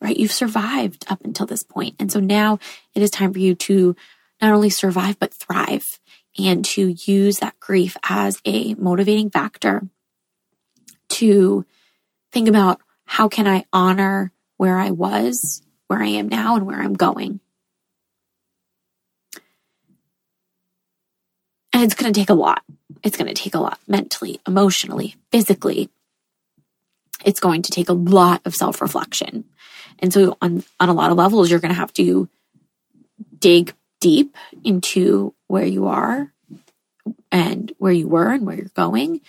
right? 0.00 0.16
You've 0.16 0.32
survived 0.32 1.04
up 1.08 1.24
until 1.24 1.46
this 1.46 1.62
point. 1.62 1.96
And 1.98 2.12
so 2.12 2.20
now 2.20 2.58
it 2.94 3.02
is 3.02 3.10
time 3.10 3.32
for 3.32 3.38
you 3.38 3.54
to 3.54 3.96
not 4.40 4.52
only 4.52 4.70
survive, 4.70 5.18
but 5.18 5.32
thrive 5.32 5.98
and 6.38 6.64
to 6.64 6.88
use 6.88 7.38
that 7.38 7.58
grief 7.58 7.96
as 8.08 8.40
a 8.44 8.74
motivating 8.74 9.30
factor 9.30 9.82
to 11.08 11.64
think 12.32 12.48
about 12.48 12.80
how 13.04 13.28
can 13.28 13.46
I 13.46 13.64
honor 13.72 14.32
where 14.56 14.78
I 14.78 14.90
was, 14.90 15.62
where 15.86 16.02
I 16.02 16.08
am 16.08 16.28
now, 16.28 16.56
and 16.56 16.66
where 16.66 16.80
I'm 16.80 16.94
going. 16.94 17.40
And 21.72 21.82
it's 21.82 21.94
going 21.94 22.12
to 22.12 22.20
take 22.20 22.30
a 22.30 22.34
lot. 22.34 22.62
It's 23.02 23.16
going 23.16 23.32
to 23.32 23.34
take 23.34 23.54
a 23.54 23.60
lot 23.60 23.78
mentally, 23.86 24.40
emotionally, 24.46 25.16
physically. 25.30 25.90
It's 27.24 27.40
going 27.40 27.62
to 27.62 27.70
take 27.70 27.88
a 27.88 27.94
lot 27.94 28.42
of 28.44 28.54
self 28.54 28.80
reflection. 28.80 29.44
And 29.98 30.12
so, 30.12 30.36
on, 30.42 30.64
on 30.80 30.88
a 30.88 30.94
lot 30.94 31.10
of 31.10 31.16
levels, 31.16 31.50
you're 31.50 31.60
going 31.60 31.72
to 31.72 31.80
have 31.80 31.92
to 31.94 32.28
dig 33.38 33.74
deep 34.00 34.36
into 34.64 35.34
where 35.46 35.66
you 35.66 35.86
are 35.86 36.32
and 37.30 37.72
where 37.78 37.92
you 37.92 38.08
were 38.08 38.32
and 38.32 38.46
where 38.46 38.56
you're 38.56 38.66
going. 38.74 39.20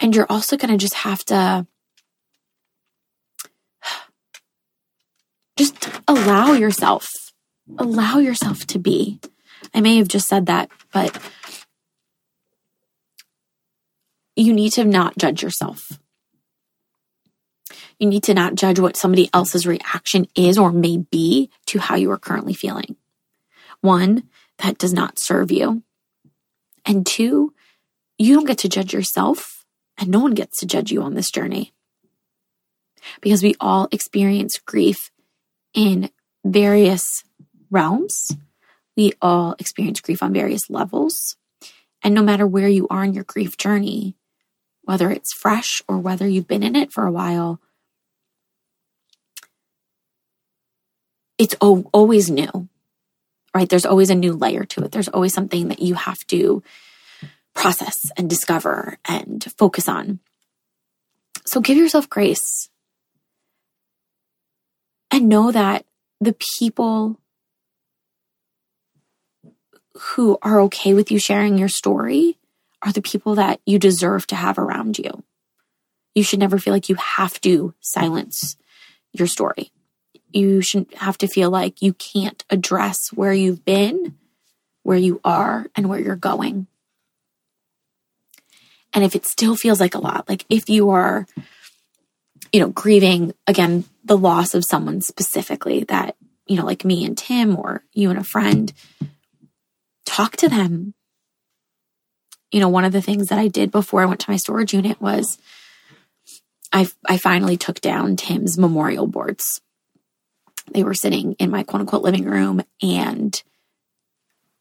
And 0.00 0.14
you're 0.14 0.26
also 0.28 0.56
going 0.56 0.70
to 0.70 0.76
just 0.76 0.94
have 0.94 1.24
to 1.26 1.66
just 5.58 5.88
allow 6.08 6.52
yourself 6.52 7.06
allow 7.78 8.18
yourself 8.18 8.66
to 8.66 8.78
be. 8.78 9.20
I 9.74 9.80
may 9.80 9.96
have 9.96 10.08
just 10.08 10.28
said 10.28 10.46
that, 10.46 10.70
but 10.92 11.18
you 14.34 14.52
need 14.52 14.72
to 14.72 14.84
not 14.84 15.18
judge 15.18 15.42
yourself. 15.42 15.98
You 17.98 18.08
need 18.08 18.24
to 18.24 18.34
not 18.34 18.54
judge 18.54 18.78
what 18.78 18.96
somebody 18.96 19.30
else's 19.32 19.66
reaction 19.66 20.26
is 20.34 20.58
or 20.58 20.70
may 20.70 20.98
be 20.98 21.50
to 21.66 21.78
how 21.78 21.96
you 21.96 22.10
are 22.10 22.18
currently 22.18 22.54
feeling. 22.54 22.96
One, 23.80 24.24
that 24.58 24.78
does 24.78 24.92
not 24.92 25.18
serve 25.18 25.50
you. 25.50 25.82
And 26.84 27.06
two, 27.06 27.54
you 28.18 28.34
don't 28.34 28.46
get 28.46 28.58
to 28.58 28.68
judge 28.68 28.92
yourself 28.92 29.64
and 29.98 30.08
no 30.08 30.20
one 30.20 30.34
gets 30.34 30.58
to 30.60 30.66
judge 30.66 30.92
you 30.92 31.02
on 31.02 31.14
this 31.14 31.30
journey. 31.30 31.72
Because 33.20 33.42
we 33.42 33.54
all 33.60 33.88
experience 33.92 34.58
grief 34.58 35.10
in 35.72 36.10
various 36.44 37.22
realms. 37.70 38.32
We 38.96 39.12
all 39.22 39.54
experience 39.58 40.00
grief 40.00 40.22
on 40.22 40.32
various 40.32 40.68
levels. 40.68 41.36
And 42.02 42.14
no 42.14 42.22
matter 42.22 42.46
where 42.46 42.68
you 42.68 42.86
are 42.88 43.04
in 43.04 43.14
your 43.14 43.24
grief 43.24 43.56
journey, 43.56 44.16
whether 44.82 45.10
it's 45.10 45.32
fresh 45.32 45.82
or 45.88 45.98
whether 45.98 46.26
you've 46.28 46.48
been 46.48 46.62
in 46.62 46.76
it 46.76 46.92
for 46.92 47.06
a 47.06 47.12
while, 47.12 47.60
it's 51.38 51.54
always 51.60 52.30
new, 52.30 52.68
right? 53.54 53.68
There's 53.68 53.86
always 53.86 54.10
a 54.10 54.14
new 54.14 54.32
layer 54.32 54.64
to 54.64 54.84
it. 54.84 54.92
There's 54.92 55.08
always 55.08 55.34
something 55.34 55.68
that 55.68 55.80
you 55.80 55.94
have 55.94 56.26
to 56.28 56.62
process 57.54 57.94
and 58.16 58.28
discover 58.28 58.98
and 59.06 59.44
focus 59.58 59.88
on. 59.88 60.20
So 61.44 61.60
give 61.60 61.76
yourself 61.76 62.08
grace 62.08 62.68
and 65.10 65.28
know 65.28 65.52
that 65.52 65.86
the 66.20 66.36
people 66.58 67.20
who 69.94 70.38
are 70.42 70.60
okay 70.62 70.92
with 70.92 71.10
you 71.10 71.18
sharing 71.18 71.56
your 71.56 71.68
story 71.68 72.38
are 72.82 72.92
the 72.92 73.02
people 73.02 73.34
that 73.36 73.60
you 73.64 73.78
deserve 73.78 74.26
to 74.26 74.36
have 74.36 74.58
around 74.58 74.98
you. 74.98 75.22
You 76.14 76.22
should 76.22 76.38
never 76.38 76.58
feel 76.58 76.72
like 76.72 76.88
you 76.88 76.96
have 76.96 77.40
to 77.42 77.74
silence 77.80 78.56
your 79.12 79.26
story 79.26 79.70
you 80.32 80.60
shouldn't 80.60 80.94
have 80.94 81.18
to 81.18 81.28
feel 81.28 81.50
like 81.50 81.82
you 81.82 81.94
can't 81.94 82.44
address 82.50 83.08
where 83.12 83.32
you've 83.32 83.64
been, 83.64 84.16
where 84.82 84.98
you 84.98 85.20
are, 85.24 85.66
and 85.74 85.88
where 85.88 86.00
you're 86.00 86.16
going. 86.16 86.66
And 88.92 89.04
if 89.04 89.14
it 89.14 89.26
still 89.26 89.56
feels 89.56 89.80
like 89.80 89.94
a 89.94 90.00
lot, 90.00 90.28
like 90.28 90.44
if 90.48 90.68
you 90.68 90.90
are, 90.90 91.26
you 92.52 92.60
know, 92.60 92.68
grieving 92.68 93.34
again, 93.46 93.84
the 94.04 94.16
loss 94.16 94.54
of 94.54 94.64
someone 94.64 95.00
specifically 95.00 95.84
that, 95.84 96.16
you 96.46 96.56
know, 96.56 96.64
like 96.64 96.84
me 96.84 97.04
and 97.04 97.18
Tim 97.18 97.56
or 97.56 97.84
you 97.92 98.08
and 98.08 98.18
a 98.18 98.24
friend, 98.24 98.72
talk 100.06 100.36
to 100.36 100.48
them. 100.48 100.94
You 102.50 102.60
know, 102.60 102.68
one 102.68 102.84
of 102.84 102.92
the 102.92 103.02
things 103.02 103.26
that 103.28 103.38
I 103.38 103.48
did 103.48 103.70
before 103.70 104.02
I 104.02 104.06
went 104.06 104.20
to 104.20 104.30
my 104.30 104.36
storage 104.36 104.72
unit 104.72 105.00
was 105.00 105.38
I, 106.72 106.86
I 107.06 107.18
finally 107.18 107.56
took 107.56 107.80
down 107.80 108.16
Tim's 108.16 108.56
memorial 108.56 109.06
boards 109.06 109.60
they 110.72 110.84
were 110.84 110.94
sitting 110.94 111.32
in 111.34 111.50
my 111.50 111.62
quote 111.62 111.80
unquote 111.80 112.02
living 112.02 112.24
room 112.24 112.62
and 112.82 113.42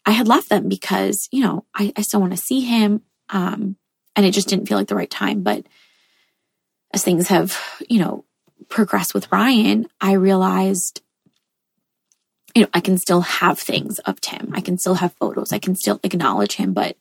I 0.06 0.12
had 0.12 0.28
left 0.28 0.50
them 0.50 0.70
because, 0.70 1.28
you 1.32 1.42
know, 1.44 1.66
I, 1.74 1.92
I 1.96 2.02
still 2.02 2.22
want 2.22 2.34
to 2.34 2.38
see 2.38 2.62
him. 2.62 3.02
Um, 3.30 3.76
and 4.16 4.26
it 4.26 4.32
just 4.32 4.48
didn't 4.48 4.68
feel 4.68 4.78
like 4.78 4.88
the 4.88 4.96
right 4.96 5.10
time. 5.10 5.42
But 5.42 5.66
as 6.94 7.04
things 7.04 7.28
have, 7.30 7.60
you 7.90 8.00
know, 8.00 8.24
progressed 8.70 9.14
with 9.14 9.32
Ryan, 9.32 9.88
I 10.00 10.14
realized, 10.14 11.02
you 12.54 12.64
know, 12.64 12.70
I 12.74 12.80
can 12.80 12.98
still 12.98 13.22
have 13.22 13.60
things 13.60 14.00
of 14.00 14.22
Tim. 14.22 14.52
I 14.54 14.62
can 14.62 14.78
still 14.78 14.96
have 14.96 15.14
photos. 15.20 15.52
I 15.52 15.60
can 15.60 15.76
still 15.76 16.00
acknowledge 16.04 16.54
him, 16.54 16.74
but 16.74 16.98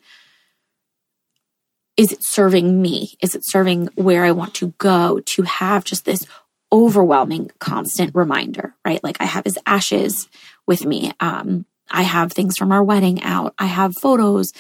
is 1.97 2.11
it 2.11 2.25
serving 2.25 2.83
me? 2.83 3.15
Is 3.23 3.35
it 3.35 3.43
serving 3.45 3.89
where 3.95 4.25
I 4.25 4.33
want 4.33 4.55
to 4.55 4.75
go 4.79 5.21
to 5.21 5.43
have 5.43 5.85
just 5.85 6.05
this 6.05 6.27
overwhelming 6.75 7.53
constant 7.61 8.13
reminder, 8.17 8.75
right? 8.85 9.03
Like 9.05 9.19
I 9.21 9.25
have 9.27 9.45
his 9.45 9.59
ashes 9.65 10.29
with 10.67 10.85
me. 10.85 11.13
Um, 11.21 11.67
I 11.89 12.03
have 12.03 12.33
things 12.33 12.57
from 12.57 12.73
our 12.73 12.83
wedding 12.83 13.23
out. 13.23 13.55
I 13.59 13.67
have 13.67 13.97
photos. 13.97 14.53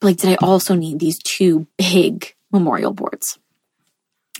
But 0.00 0.08
like, 0.08 0.16
did 0.16 0.30
I 0.30 0.44
also 0.44 0.74
need 0.74 0.98
these 0.98 1.20
two 1.20 1.68
big 1.78 2.34
memorial 2.50 2.92
boards? 2.92 3.38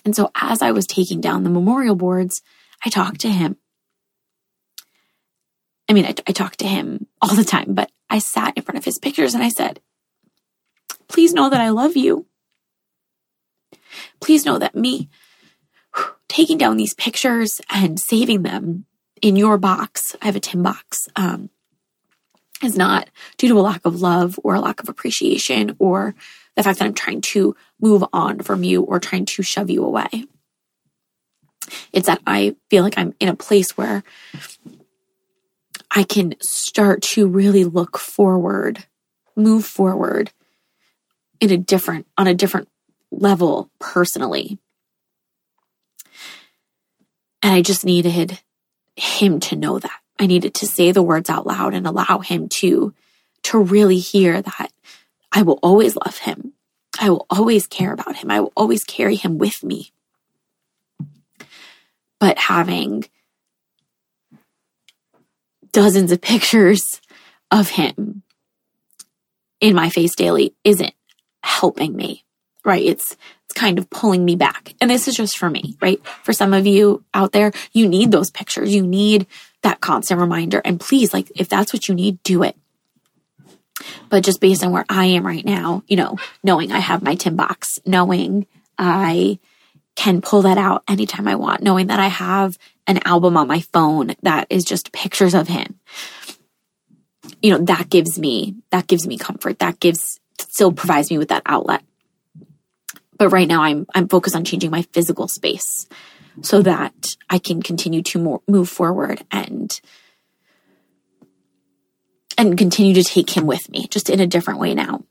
And 0.04 0.16
so 0.16 0.32
as 0.34 0.62
I 0.62 0.72
was 0.72 0.84
taking 0.84 1.20
down 1.20 1.44
the 1.44 1.50
memorial 1.50 1.94
boards, 1.94 2.42
I 2.84 2.90
talked 2.90 3.20
to 3.20 3.30
him. 3.30 3.56
I 5.88 5.92
mean, 5.92 6.04
I, 6.06 6.14
I 6.26 6.32
talked 6.32 6.58
to 6.58 6.66
him 6.66 7.06
all 7.20 7.36
the 7.36 7.44
time, 7.44 7.74
but 7.74 7.92
I 8.10 8.18
sat 8.18 8.56
in 8.56 8.64
front 8.64 8.78
of 8.78 8.84
his 8.84 8.98
pictures 8.98 9.34
and 9.34 9.44
I 9.44 9.48
said, 9.48 9.80
please 11.06 11.34
know 11.34 11.48
that 11.48 11.60
I 11.60 11.68
love 11.68 11.96
you. 11.96 12.26
Please 14.20 14.44
know 14.44 14.58
that 14.58 14.74
me 14.74 15.08
taking 16.32 16.56
down 16.56 16.78
these 16.78 16.94
pictures 16.94 17.60
and 17.68 18.00
saving 18.00 18.42
them 18.42 18.86
in 19.20 19.36
your 19.36 19.58
box, 19.58 20.16
I 20.22 20.26
have 20.26 20.36
a 20.36 20.40
tin 20.40 20.62
box, 20.62 21.06
um, 21.14 21.50
is 22.62 22.74
not 22.74 23.10
due 23.36 23.48
to 23.48 23.58
a 23.58 23.60
lack 23.60 23.84
of 23.84 24.00
love 24.00 24.40
or 24.42 24.54
a 24.54 24.60
lack 24.60 24.80
of 24.80 24.88
appreciation 24.88 25.76
or 25.78 26.14
the 26.56 26.62
fact 26.62 26.78
that 26.78 26.86
I'm 26.86 26.94
trying 26.94 27.20
to 27.20 27.54
move 27.82 28.02
on 28.14 28.40
from 28.40 28.64
you 28.64 28.80
or 28.80 28.98
trying 28.98 29.26
to 29.26 29.42
shove 29.42 29.68
you 29.68 29.84
away. 29.84 30.24
It's 31.92 32.06
that 32.06 32.22
I 32.26 32.56
feel 32.70 32.82
like 32.82 32.96
I'm 32.96 33.14
in 33.20 33.28
a 33.28 33.36
place 33.36 33.76
where 33.76 34.02
I 35.90 36.02
can 36.02 36.34
start 36.40 37.02
to 37.02 37.28
really 37.28 37.64
look 37.64 37.98
forward, 37.98 38.86
move 39.36 39.66
forward 39.66 40.30
in 41.40 41.50
a 41.50 41.58
different, 41.58 42.06
on 42.16 42.26
a 42.26 42.34
different 42.34 42.68
level 43.10 43.70
personally 43.78 44.58
and 47.42 47.52
I 47.52 47.62
just 47.62 47.84
needed 47.84 48.38
him 48.96 49.40
to 49.40 49.56
know 49.56 49.78
that. 49.78 50.00
I 50.18 50.26
needed 50.26 50.54
to 50.54 50.66
say 50.66 50.92
the 50.92 51.02
words 51.02 51.28
out 51.28 51.46
loud 51.46 51.74
and 51.74 51.86
allow 51.86 52.20
him 52.20 52.48
to, 52.60 52.94
to 53.44 53.58
really 53.58 53.98
hear 53.98 54.40
that 54.40 54.72
I 55.32 55.42
will 55.42 55.58
always 55.62 55.96
love 55.96 56.18
him. 56.18 56.52
I 57.00 57.10
will 57.10 57.26
always 57.30 57.66
care 57.66 57.92
about 57.92 58.16
him. 58.16 58.30
I 58.30 58.40
will 58.40 58.52
always 58.56 58.84
carry 58.84 59.16
him 59.16 59.38
with 59.38 59.64
me. 59.64 59.92
But 62.20 62.38
having 62.38 63.04
dozens 65.72 66.12
of 66.12 66.20
pictures 66.20 67.00
of 67.50 67.70
him 67.70 68.22
in 69.60 69.74
my 69.74 69.88
face 69.88 70.14
daily 70.14 70.54
isn't 70.62 70.94
helping 71.42 71.96
me, 71.96 72.24
right? 72.64 72.82
It's 72.82 73.16
it's 73.44 73.60
kind 73.60 73.78
of 73.78 73.90
pulling 73.90 74.24
me 74.24 74.34
back. 74.34 74.74
And 74.80 74.90
this 74.90 75.08
is 75.08 75.14
just 75.14 75.36
for 75.36 75.50
me, 75.50 75.76
right? 75.80 76.00
For 76.22 76.32
some 76.32 76.54
of 76.54 76.66
you 76.66 77.04
out 77.12 77.32
there, 77.32 77.52
you 77.72 77.86
need 77.86 78.10
those 78.10 78.30
pictures. 78.30 78.74
You 78.74 78.86
need 78.86 79.26
that 79.62 79.80
constant 79.80 80.20
reminder. 80.20 80.62
And 80.64 80.80
please, 80.80 81.12
like, 81.12 81.30
if 81.36 81.48
that's 81.48 81.72
what 81.72 81.86
you 81.86 81.94
need, 81.94 82.22
do 82.22 82.42
it. 82.42 82.56
But 84.08 84.24
just 84.24 84.40
based 84.40 84.64
on 84.64 84.72
where 84.72 84.86
I 84.88 85.06
am 85.06 85.26
right 85.26 85.44
now, 85.44 85.82
you 85.86 85.96
know, 85.96 86.16
knowing 86.42 86.72
I 86.72 86.78
have 86.78 87.02
my 87.02 87.14
tin 87.14 87.36
box, 87.36 87.78
knowing 87.84 88.46
I 88.78 89.38
can 89.96 90.22
pull 90.22 90.42
that 90.42 90.58
out 90.58 90.82
anytime 90.88 91.28
I 91.28 91.34
want, 91.34 91.62
knowing 91.62 91.88
that 91.88 92.00
I 92.00 92.08
have 92.08 92.58
an 92.86 93.00
album 93.04 93.36
on 93.36 93.48
my 93.48 93.60
phone 93.60 94.14
that 94.22 94.46
is 94.50 94.64
just 94.64 94.92
pictures 94.92 95.34
of 95.34 95.48
him. 95.48 95.78
You 97.42 97.52
know, 97.52 97.64
that 97.66 97.90
gives 97.90 98.18
me, 98.18 98.56
that 98.70 98.86
gives 98.86 99.06
me 99.06 99.18
comfort. 99.18 99.58
That 99.58 99.78
gives, 99.78 100.20
still 100.38 100.72
provides 100.72 101.10
me 101.10 101.18
with 101.18 101.28
that 101.28 101.42
outlet. 101.44 101.82
But 103.18 103.30
right 103.30 103.48
now 103.48 103.62
I'm, 103.62 103.86
I'm 103.94 104.08
focused 104.08 104.34
on 104.34 104.44
changing 104.44 104.70
my 104.70 104.82
physical 104.92 105.28
space 105.28 105.86
so 106.40 106.62
that 106.62 107.16
I 107.28 107.38
can 107.38 107.62
continue 107.62 108.02
to 108.02 108.18
more, 108.18 108.42
move 108.48 108.68
forward 108.68 109.22
and, 109.30 109.80
and 112.38 112.56
continue 112.56 112.94
to 112.94 113.04
take 113.04 113.30
him 113.30 113.46
with 113.46 113.68
me 113.68 113.86
just 113.88 114.08
in 114.08 114.20
a 114.20 114.26
different 114.26 114.60
way 114.60 114.74
now. 114.74 115.04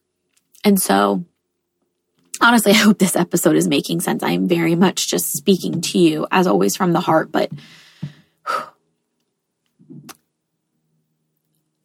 And 0.63 0.81
so 0.81 1.23
honestly, 2.41 2.71
I 2.73 2.75
hope 2.75 2.97
this 2.97 3.15
episode 3.15 3.55
is 3.55 3.67
making 3.67 4.01
sense. 4.01 4.23
I 4.23 4.31
am 4.31 4.47
very 4.47 4.75
much 4.75 5.07
just 5.07 5.31
speaking 5.31 5.81
to 5.81 5.99
you 5.99 6.27
as 6.31 6.47
always 6.47 6.75
from 6.75 6.93
the 6.93 6.99
heart, 6.99 7.31
but 7.31 7.51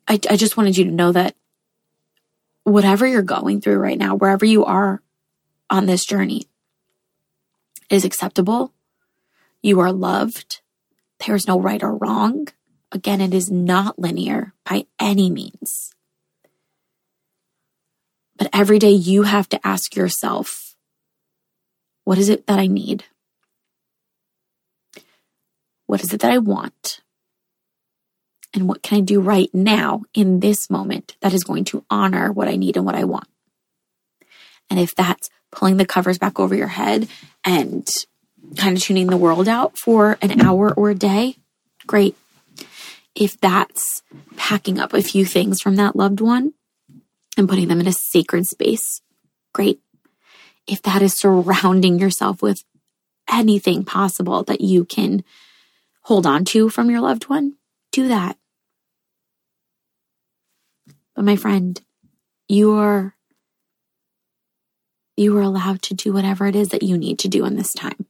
I, 0.09 0.21
I 0.31 0.37
just 0.37 0.57
wanted 0.57 0.77
you 0.77 0.85
to 0.85 0.91
know 0.91 1.13
that 1.13 1.35
whatever 2.65 3.07
you're 3.07 3.23
going 3.23 3.61
through 3.61 3.79
right 3.79 3.99
now, 3.99 4.17
wherever 4.17 4.45
you 4.45 4.65
are 4.65 5.03
on 5.71 5.87
this 5.87 6.05
journey 6.05 6.47
is 7.91 8.05
acceptable. 8.05 8.73
You 9.63 9.81
are 9.81 9.93
loved. 9.93 10.61
There 11.25 11.35
is 11.35 11.47
no 11.47 11.61
right 11.61 11.83
or 11.83 11.97
wrong. 11.97 12.49
Again, 12.93 13.21
it 13.21 13.35
is 13.35 13.51
not 13.51 13.99
linear 13.99 14.55
by 14.69 14.87
any 15.01 15.31
means. 15.31 15.93
But 18.37 18.51
every 18.53 18.79
day 18.79 18.91
you 18.91 19.23
have 19.23 19.49
to 19.49 19.67
ask 19.67 19.97
yourself, 19.97 20.75
what 22.05 22.19
is 22.19 22.29
it 22.29 22.47
that 22.47 22.59
I 22.59 22.67
need? 22.67 23.05
What 25.87 26.03
is 26.03 26.13
it 26.13 26.21
that 26.21 26.31
I 26.31 26.39
want? 26.39 27.01
And 28.53 28.69
what 28.69 28.83
can 28.83 28.99
I 28.99 29.01
do 29.01 29.21
right 29.21 29.53
now 29.53 30.03
in 30.15 30.41
this 30.41 30.71
moment 30.71 31.17
that 31.21 31.35
is 31.35 31.45
going 31.45 31.65
to 31.67 31.85
honor 31.91 32.33
what 32.33 32.49
I 32.49 32.57
need 32.57 32.77
and 32.77 32.87
what 32.87 32.95
I 32.95 33.05
want? 33.05 33.29
And 34.71 34.81
if 34.81 34.95
that's 34.95 35.31
pulling 35.53 35.77
the 35.77 35.87
covers 35.87 36.19
back 36.19 36.39
over 36.39 36.55
your 36.55 36.67
head 36.67 37.09
and 37.45 37.89
kind 38.57 38.77
of 38.77 38.83
tuning 38.83 39.09
the 39.09 39.17
world 39.17 39.49
out 39.49 39.79
for 39.79 40.19
an 40.23 40.41
hour 40.41 40.73
or 40.75 40.91
a 40.91 40.95
day, 40.95 41.37
great. 41.87 42.17
If 43.15 43.41
that's 43.41 44.03
packing 44.37 44.79
up 44.79 44.93
a 44.93 45.03
few 45.03 45.25
things 45.25 45.61
from 45.61 45.77
that 45.77 45.97
loved 45.97 46.21
one 46.21 46.53
and 47.37 47.49
putting 47.49 47.69
them 47.69 47.81
in 47.81 47.87
a 47.87 47.93
sacred 47.93 48.47
space, 48.47 49.01
great. 49.53 49.81
If 50.67 50.83
that 50.83 51.03
is 51.03 51.15
surrounding 51.15 51.99
yourself 51.99 52.43
with 52.43 52.63
anything 53.31 53.85
possible 53.85 54.43
that 54.45 54.61
you 54.61 54.85
can 54.85 55.25
hold 56.03 56.27
on 56.27 56.45
to 56.45 56.69
from 56.69 56.91
your 56.91 57.01
loved 57.01 57.29
one, 57.29 57.55
do 57.91 58.09
that. 58.09 58.37
But 61.15 61.25
my 61.25 61.37
friend, 61.37 61.81
you 62.49 62.75
are 62.75 63.16
you 65.17 65.37
are 65.37 65.43
allowed 65.43 65.83
to 65.83 65.95
do 65.95 66.13
whatever 66.13 66.47
it 66.47 66.55
is 66.55 66.69
that 66.69 66.83
you 66.83 66.99
need 66.99 67.19
to 67.21 67.29
do 67.29 67.45
in 67.45 67.57
this 67.57 67.73
time. 67.73 68.07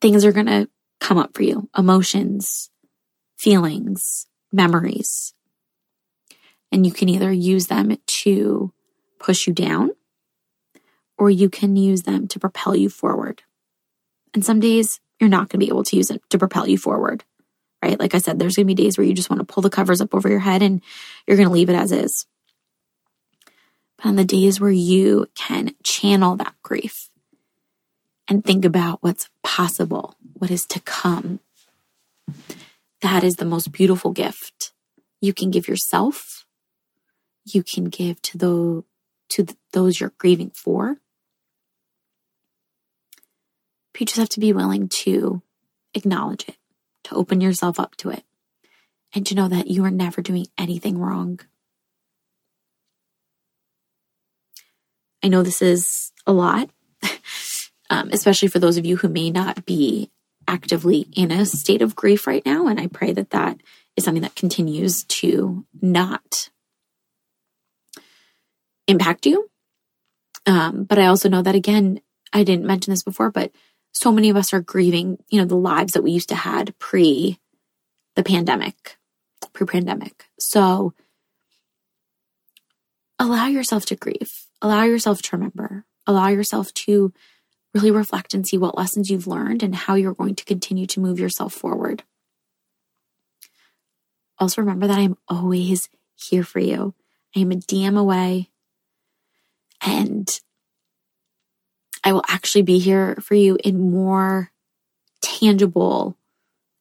Things 0.00 0.24
are 0.24 0.32
going 0.32 0.46
to 0.46 0.68
come 1.00 1.16
up 1.16 1.34
for 1.34 1.42
you 1.42 1.68
emotions, 1.76 2.70
feelings, 3.38 4.26
memories. 4.52 5.32
And 6.70 6.84
you 6.84 6.92
can 6.92 7.08
either 7.08 7.32
use 7.32 7.68
them 7.68 7.96
to 8.06 8.72
push 9.18 9.46
you 9.46 9.52
down 9.52 9.90
or 11.16 11.30
you 11.30 11.48
can 11.48 11.76
use 11.76 12.02
them 12.02 12.28
to 12.28 12.40
propel 12.40 12.74
you 12.76 12.88
forward. 12.88 13.42
And 14.34 14.44
some 14.44 14.60
days 14.60 15.00
you're 15.20 15.30
not 15.30 15.48
going 15.48 15.60
to 15.60 15.66
be 15.66 15.68
able 15.68 15.84
to 15.84 15.96
use 15.96 16.10
it 16.10 16.22
to 16.30 16.38
propel 16.38 16.68
you 16.68 16.76
forward, 16.76 17.24
right? 17.84 18.00
Like 18.00 18.14
I 18.14 18.18
said, 18.18 18.38
there's 18.38 18.56
going 18.56 18.66
to 18.66 18.74
be 18.74 18.82
days 18.82 18.96
where 18.96 19.06
you 19.06 19.12
just 19.12 19.28
want 19.28 19.40
to 19.40 19.52
pull 19.52 19.62
the 19.62 19.70
covers 19.70 20.00
up 20.00 20.14
over 20.14 20.28
your 20.28 20.38
head 20.38 20.62
and 20.62 20.80
you're 21.26 21.36
going 21.36 21.48
to 21.48 21.54
leave 21.54 21.68
it 21.68 21.76
as 21.76 21.92
is. 21.92 22.26
But 23.96 24.06
on 24.06 24.16
the 24.16 24.24
days 24.24 24.58
where 24.58 24.70
you 24.70 25.26
can 25.34 25.74
channel 25.82 26.36
that 26.36 26.54
grief 26.62 27.10
and 28.26 28.42
think 28.42 28.64
about 28.64 29.02
what's 29.02 29.28
possible, 29.42 30.16
what 30.32 30.50
is 30.50 30.64
to 30.66 30.80
come, 30.80 31.40
that 33.02 33.22
is 33.22 33.36
the 33.36 33.44
most 33.44 33.70
beautiful 33.70 34.12
gift 34.12 34.72
you 35.20 35.34
can 35.34 35.50
give 35.50 35.68
yourself. 35.68 36.46
You 37.44 37.62
can 37.62 37.84
give 37.84 38.22
to 38.22 38.38
the 38.38 38.84
to 39.30 39.46
those 39.72 40.00
you're 40.00 40.12
grieving 40.16 40.50
for. 40.50 40.96
But 43.92 44.00
you 44.00 44.06
just 44.06 44.18
have 44.18 44.28
to 44.30 44.40
be 44.40 44.52
willing 44.52 44.88
to 45.02 45.42
acknowledge 45.94 46.44
it, 46.48 46.56
to 47.04 47.14
open 47.14 47.40
yourself 47.40 47.78
up 47.78 47.96
to 47.96 48.10
it, 48.10 48.24
and 49.14 49.26
to 49.26 49.34
know 49.34 49.48
that 49.48 49.68
you 49.68 49.84
are 49.84 49.90
never 49.90 50.22
doing 50.22 50.46
anything 50.58 50.98
wrong. 50.98 51.40
I 55.22 55.28
know 55.28 55.42
this 55.42 55.62
is 55.62 56.12
a 56.26 56.32
lot, 56.32 56.68
um, 57.90 58.10
especially 58.12 58.48
for 58.48 58.58
those 58.58 58.76
of 58.76 58.84
you 58.84 58.98
who 58.98 59.08
may 59.08 59.30
not 59.30 59.64
be 59.64 60.10
actively 60.46 61.08
in 61.16 61.30
a 61.30 61.46
state 61.46 61.80
of 61.80 61.96
grief 61.96 62.26
right 62.26 62.44
now. 62.44 62.66
And 62.66 62.78
I 62.78 62.88
pray 62.88 63.12
that 63.12 63.30
that 63.30 63.58
is 63.96 64.04
something 64.04 64.22
that 64.22 64.34
continues 64.34 65.04
to 65.04 65.64
not 65.80 66.50
impact 68.86 69.26
you. 69.26 69.48
Um, 70.46 70.84
but 70.84 70.98
I 70.98 71.06
also 71.06 71.28
know 71.28 71.42
that 71.42 71.54
again, 71.54 72.00
I 72.32 72.44
didn't 72.44 72.66
mention 72.66 72.92
this 72.92 73.02
before, 73.02 73.30
but 73.30 73.50
so 73.94 74.12
many 74.12 74.28
of 74.28 74.36
us 74.36 74.52
are 74.52 74.60
grieving, 74.60 75.18
you 75.30 75.40
know, 75.40 75.46
the 75.46 75.56
lives 75.56 75.92
that 75.92 76.02
we 76.02 76.10
used 76.10 76.28
to 76.28 76.34
had 76.34 76.78
pre 76.78 77.38
the 78.16 78.24
pandemic, 78.24 78.96
pre 79.52 79.66
pandemic. 79.66 80.26
So 80.38 80.92
allow 83.18 83.46
yourself 83.46 83.86
to 83.86 83.96
grieve, 83.96 84.46
allow 84.60 84.82
yourself 84.82 85.22
to 85.22 85.36
remember, 85.36 85.84
allow 86.06 86.28
yourself 86.28 86.74
to 86.74 87.12
really 87.72 87.90
reflect 87.90 88.34
and 88.34 88.46
see 88.46 88.58
what 88.58 88.76
lessons 88.76 89.10
you've 89.10 89.26
learned 89.26 89.62
and 89.62 89.74
how 89.74 89.94
you're 89.94 90.14
going 90.14 90.34
to 90.36 90.44
continue 90.44 90.86
to 90.86 91.00
move 91.00 91.18
yourself 91.18 91.52
forward. 91.52 92.02
Also, 94.38 94.60
remember 94.60 94.86
that 94.88 94.98
I'm 94.98 95.16
always 95.28 95.88
here 96.14 96.44
for 96.44 96.58
you. 96.58 96.94
I 97.36 97.40
am 97.40 97.52
a 97.52 97.56
DM 97.56 97.98
away. 97.98 98.50
And 99.84 100.28
I 102.04 102.12
will 102.12 102.24
actually 102.28 102.62
be 102.62 102.78
here 102.78 103.16
for 103.22 103.34
you 103.34 103.58
in 103.64 103.90
more 103.90 104.50
tangible, 105.22 106.16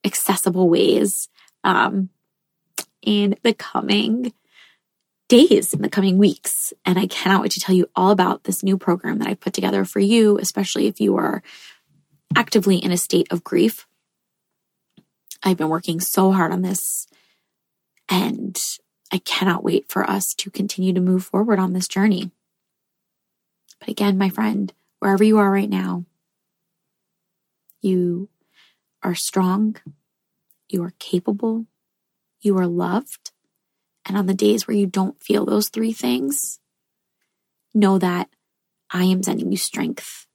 accessible 0.04 0.70
ways 0.70 1.30
um, 1.64 2.10
in 3.02 3.38
the 3.42 3.54
coming 3.54 4.34
days, 5.30 5.74
in 5.74 5.82
the 5.82 5.90
coming 5.90 6.18
weeks. 6.18 6.74
And 6.86 7.00
I 7.00 7.08
cannot 7.08 7.42
wait 7.42 7.52
to 7.52 7.62
tell 7.62 7.74
you 7.74 7.90
all 7.96 8.12
about 8.12 8.44
this 8.44 8.64
new 8.64 8.78
program 8.78 9.20
that 9.20 9.28
I 9.30 9.34
put 9.34 9.54
together 9.54 9.86
for 9.86 10.02
you, 10.02 10.38
especially 10.38 10.88
if 10.88 11.00
you 11.00 11.16
are 11.16 11.42
actively 12.36 12.78
in 12.78 12.92
a 12.92 12.98
state 12.98 13.32
of 13.32 13.44
grief. 13.44 13.88
I've 15.42 15.58
been 15.58 15.70
working 15.70 16.02
so 16.02 16.34
hard 16.34 16.52
on 16.52 16.62
this 16.62 17.08
and 18.10 18.58
I 19.12 19.20
cannot 19.20 19.64
wait 19.64 19.90
for 19.90 20.10
us 20.10 20.34
to 20.36 20.50
continue 20.50 20.94
to 20.94 21.02
move 21.02 21.24
forward 21.24 21.60
on 21.60 21.74
this 21.74 21.88
journey. 21.88 22.32
But 23.80 23.90
again, 23.90 24.18
my 24.18 24.30
friend, 24.30 24.74
wherever 25.04 25.24
you 25.26 25.38
are 25.38 25.52
right 25.52 25.70
now, 25.70 26.06
you 27.82 28.30
are 29.04 29.14
strong, 29.14 29.76
you 30.70 30.82
are 30.82 30.94
capable, 30.98 31.66
you 32.40 32.58
are 32.58 32.68
loved. 32.68 33.32
And 34.06 34.16
on 34.16 34.28
the 34.28 34.34
days 34.34 34.66
where 34.66 34.78
you 34.78 34.86
don't 34.88 35.22
feel 35.22 35.46
those 35.46 35.68
three 35.68 35.92
things, 35.92 36.62
know 37.74 37.98
that 38.00 38.30
I 38.92 39.04
am 39.04 39.22
sending 39.24 39.52
you 39.52 39.58
strength. 39.58 40.26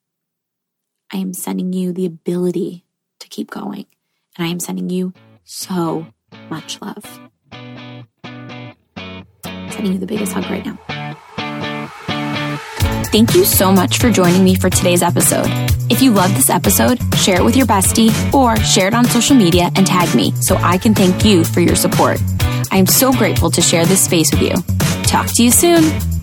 I 1.10 1.16
am 1.16 1.32
sending 1.32 1.72
you 1.72 1.94
the 1.94 2.04
ability 2.04 2.84
to 3.20 3.28
keep 3.28 3.50
going. 3.50 3.86
And 4.36 4.46
I 4.46 4.50
am 4.50 4.60
sending 4.60 4.90
you 4.90 5.14
so 5.44 6.08
much 6.50 6.78
love. 6.82 7.30
sending 9.72 9.94
you 9.94 9.98
the 9.98 10.06
biggest 10.06 10.34
hug 10.34 10.44
right 10.50 10.66
now. 10.66 11.07
Thank 13.10 13.34
you 13.34 13.46
so 13.46 13.72
much 13.72 13.98
for 13.98 14.10
joining 14.10 14.44
me 14.44 14.54
for 14.54 14.68
today's 14.68 15.02
episode. 15.02 15.46
If 15.90 16.02
you 16.02 16.12
love 16.12 16.34
this 16.34 16.50
episode, 16.50 16.98
share 17.16 17.40
it 17.40 17.44
with 17.44 17.56
your 17.56 17.66
bestie 17.66 18.12
or 18.34 18.56
share 18.58 18.88
it 18.88 18.94
on 18.94 19.06
social 19.06 19.34
media 19.34 19.70
and 19.76 19.86
tag 19.86 20.14
me 20.14 20.32
so 20.42 20.56
I 20.56 20.76
can 20.76 20.94
thank 20.94 21.24
you 21.24 21.42
for 21.42 21.60
your 21.60 21.74
support. 21.74 22.20
I 22.70 22.76
am 22.76 22.86
so 22.86 23.10
grateful 23.10 23.50
to 23.52 23.62
share 23.62 23.86
this 23.86 24.04
space 24.04 24.30
with 24.30 24.42
you. 24.42 24.54
Talk 25.04 25.26
to 25.36 25.42
you 25.42 25.50
soon. 25.50 26.17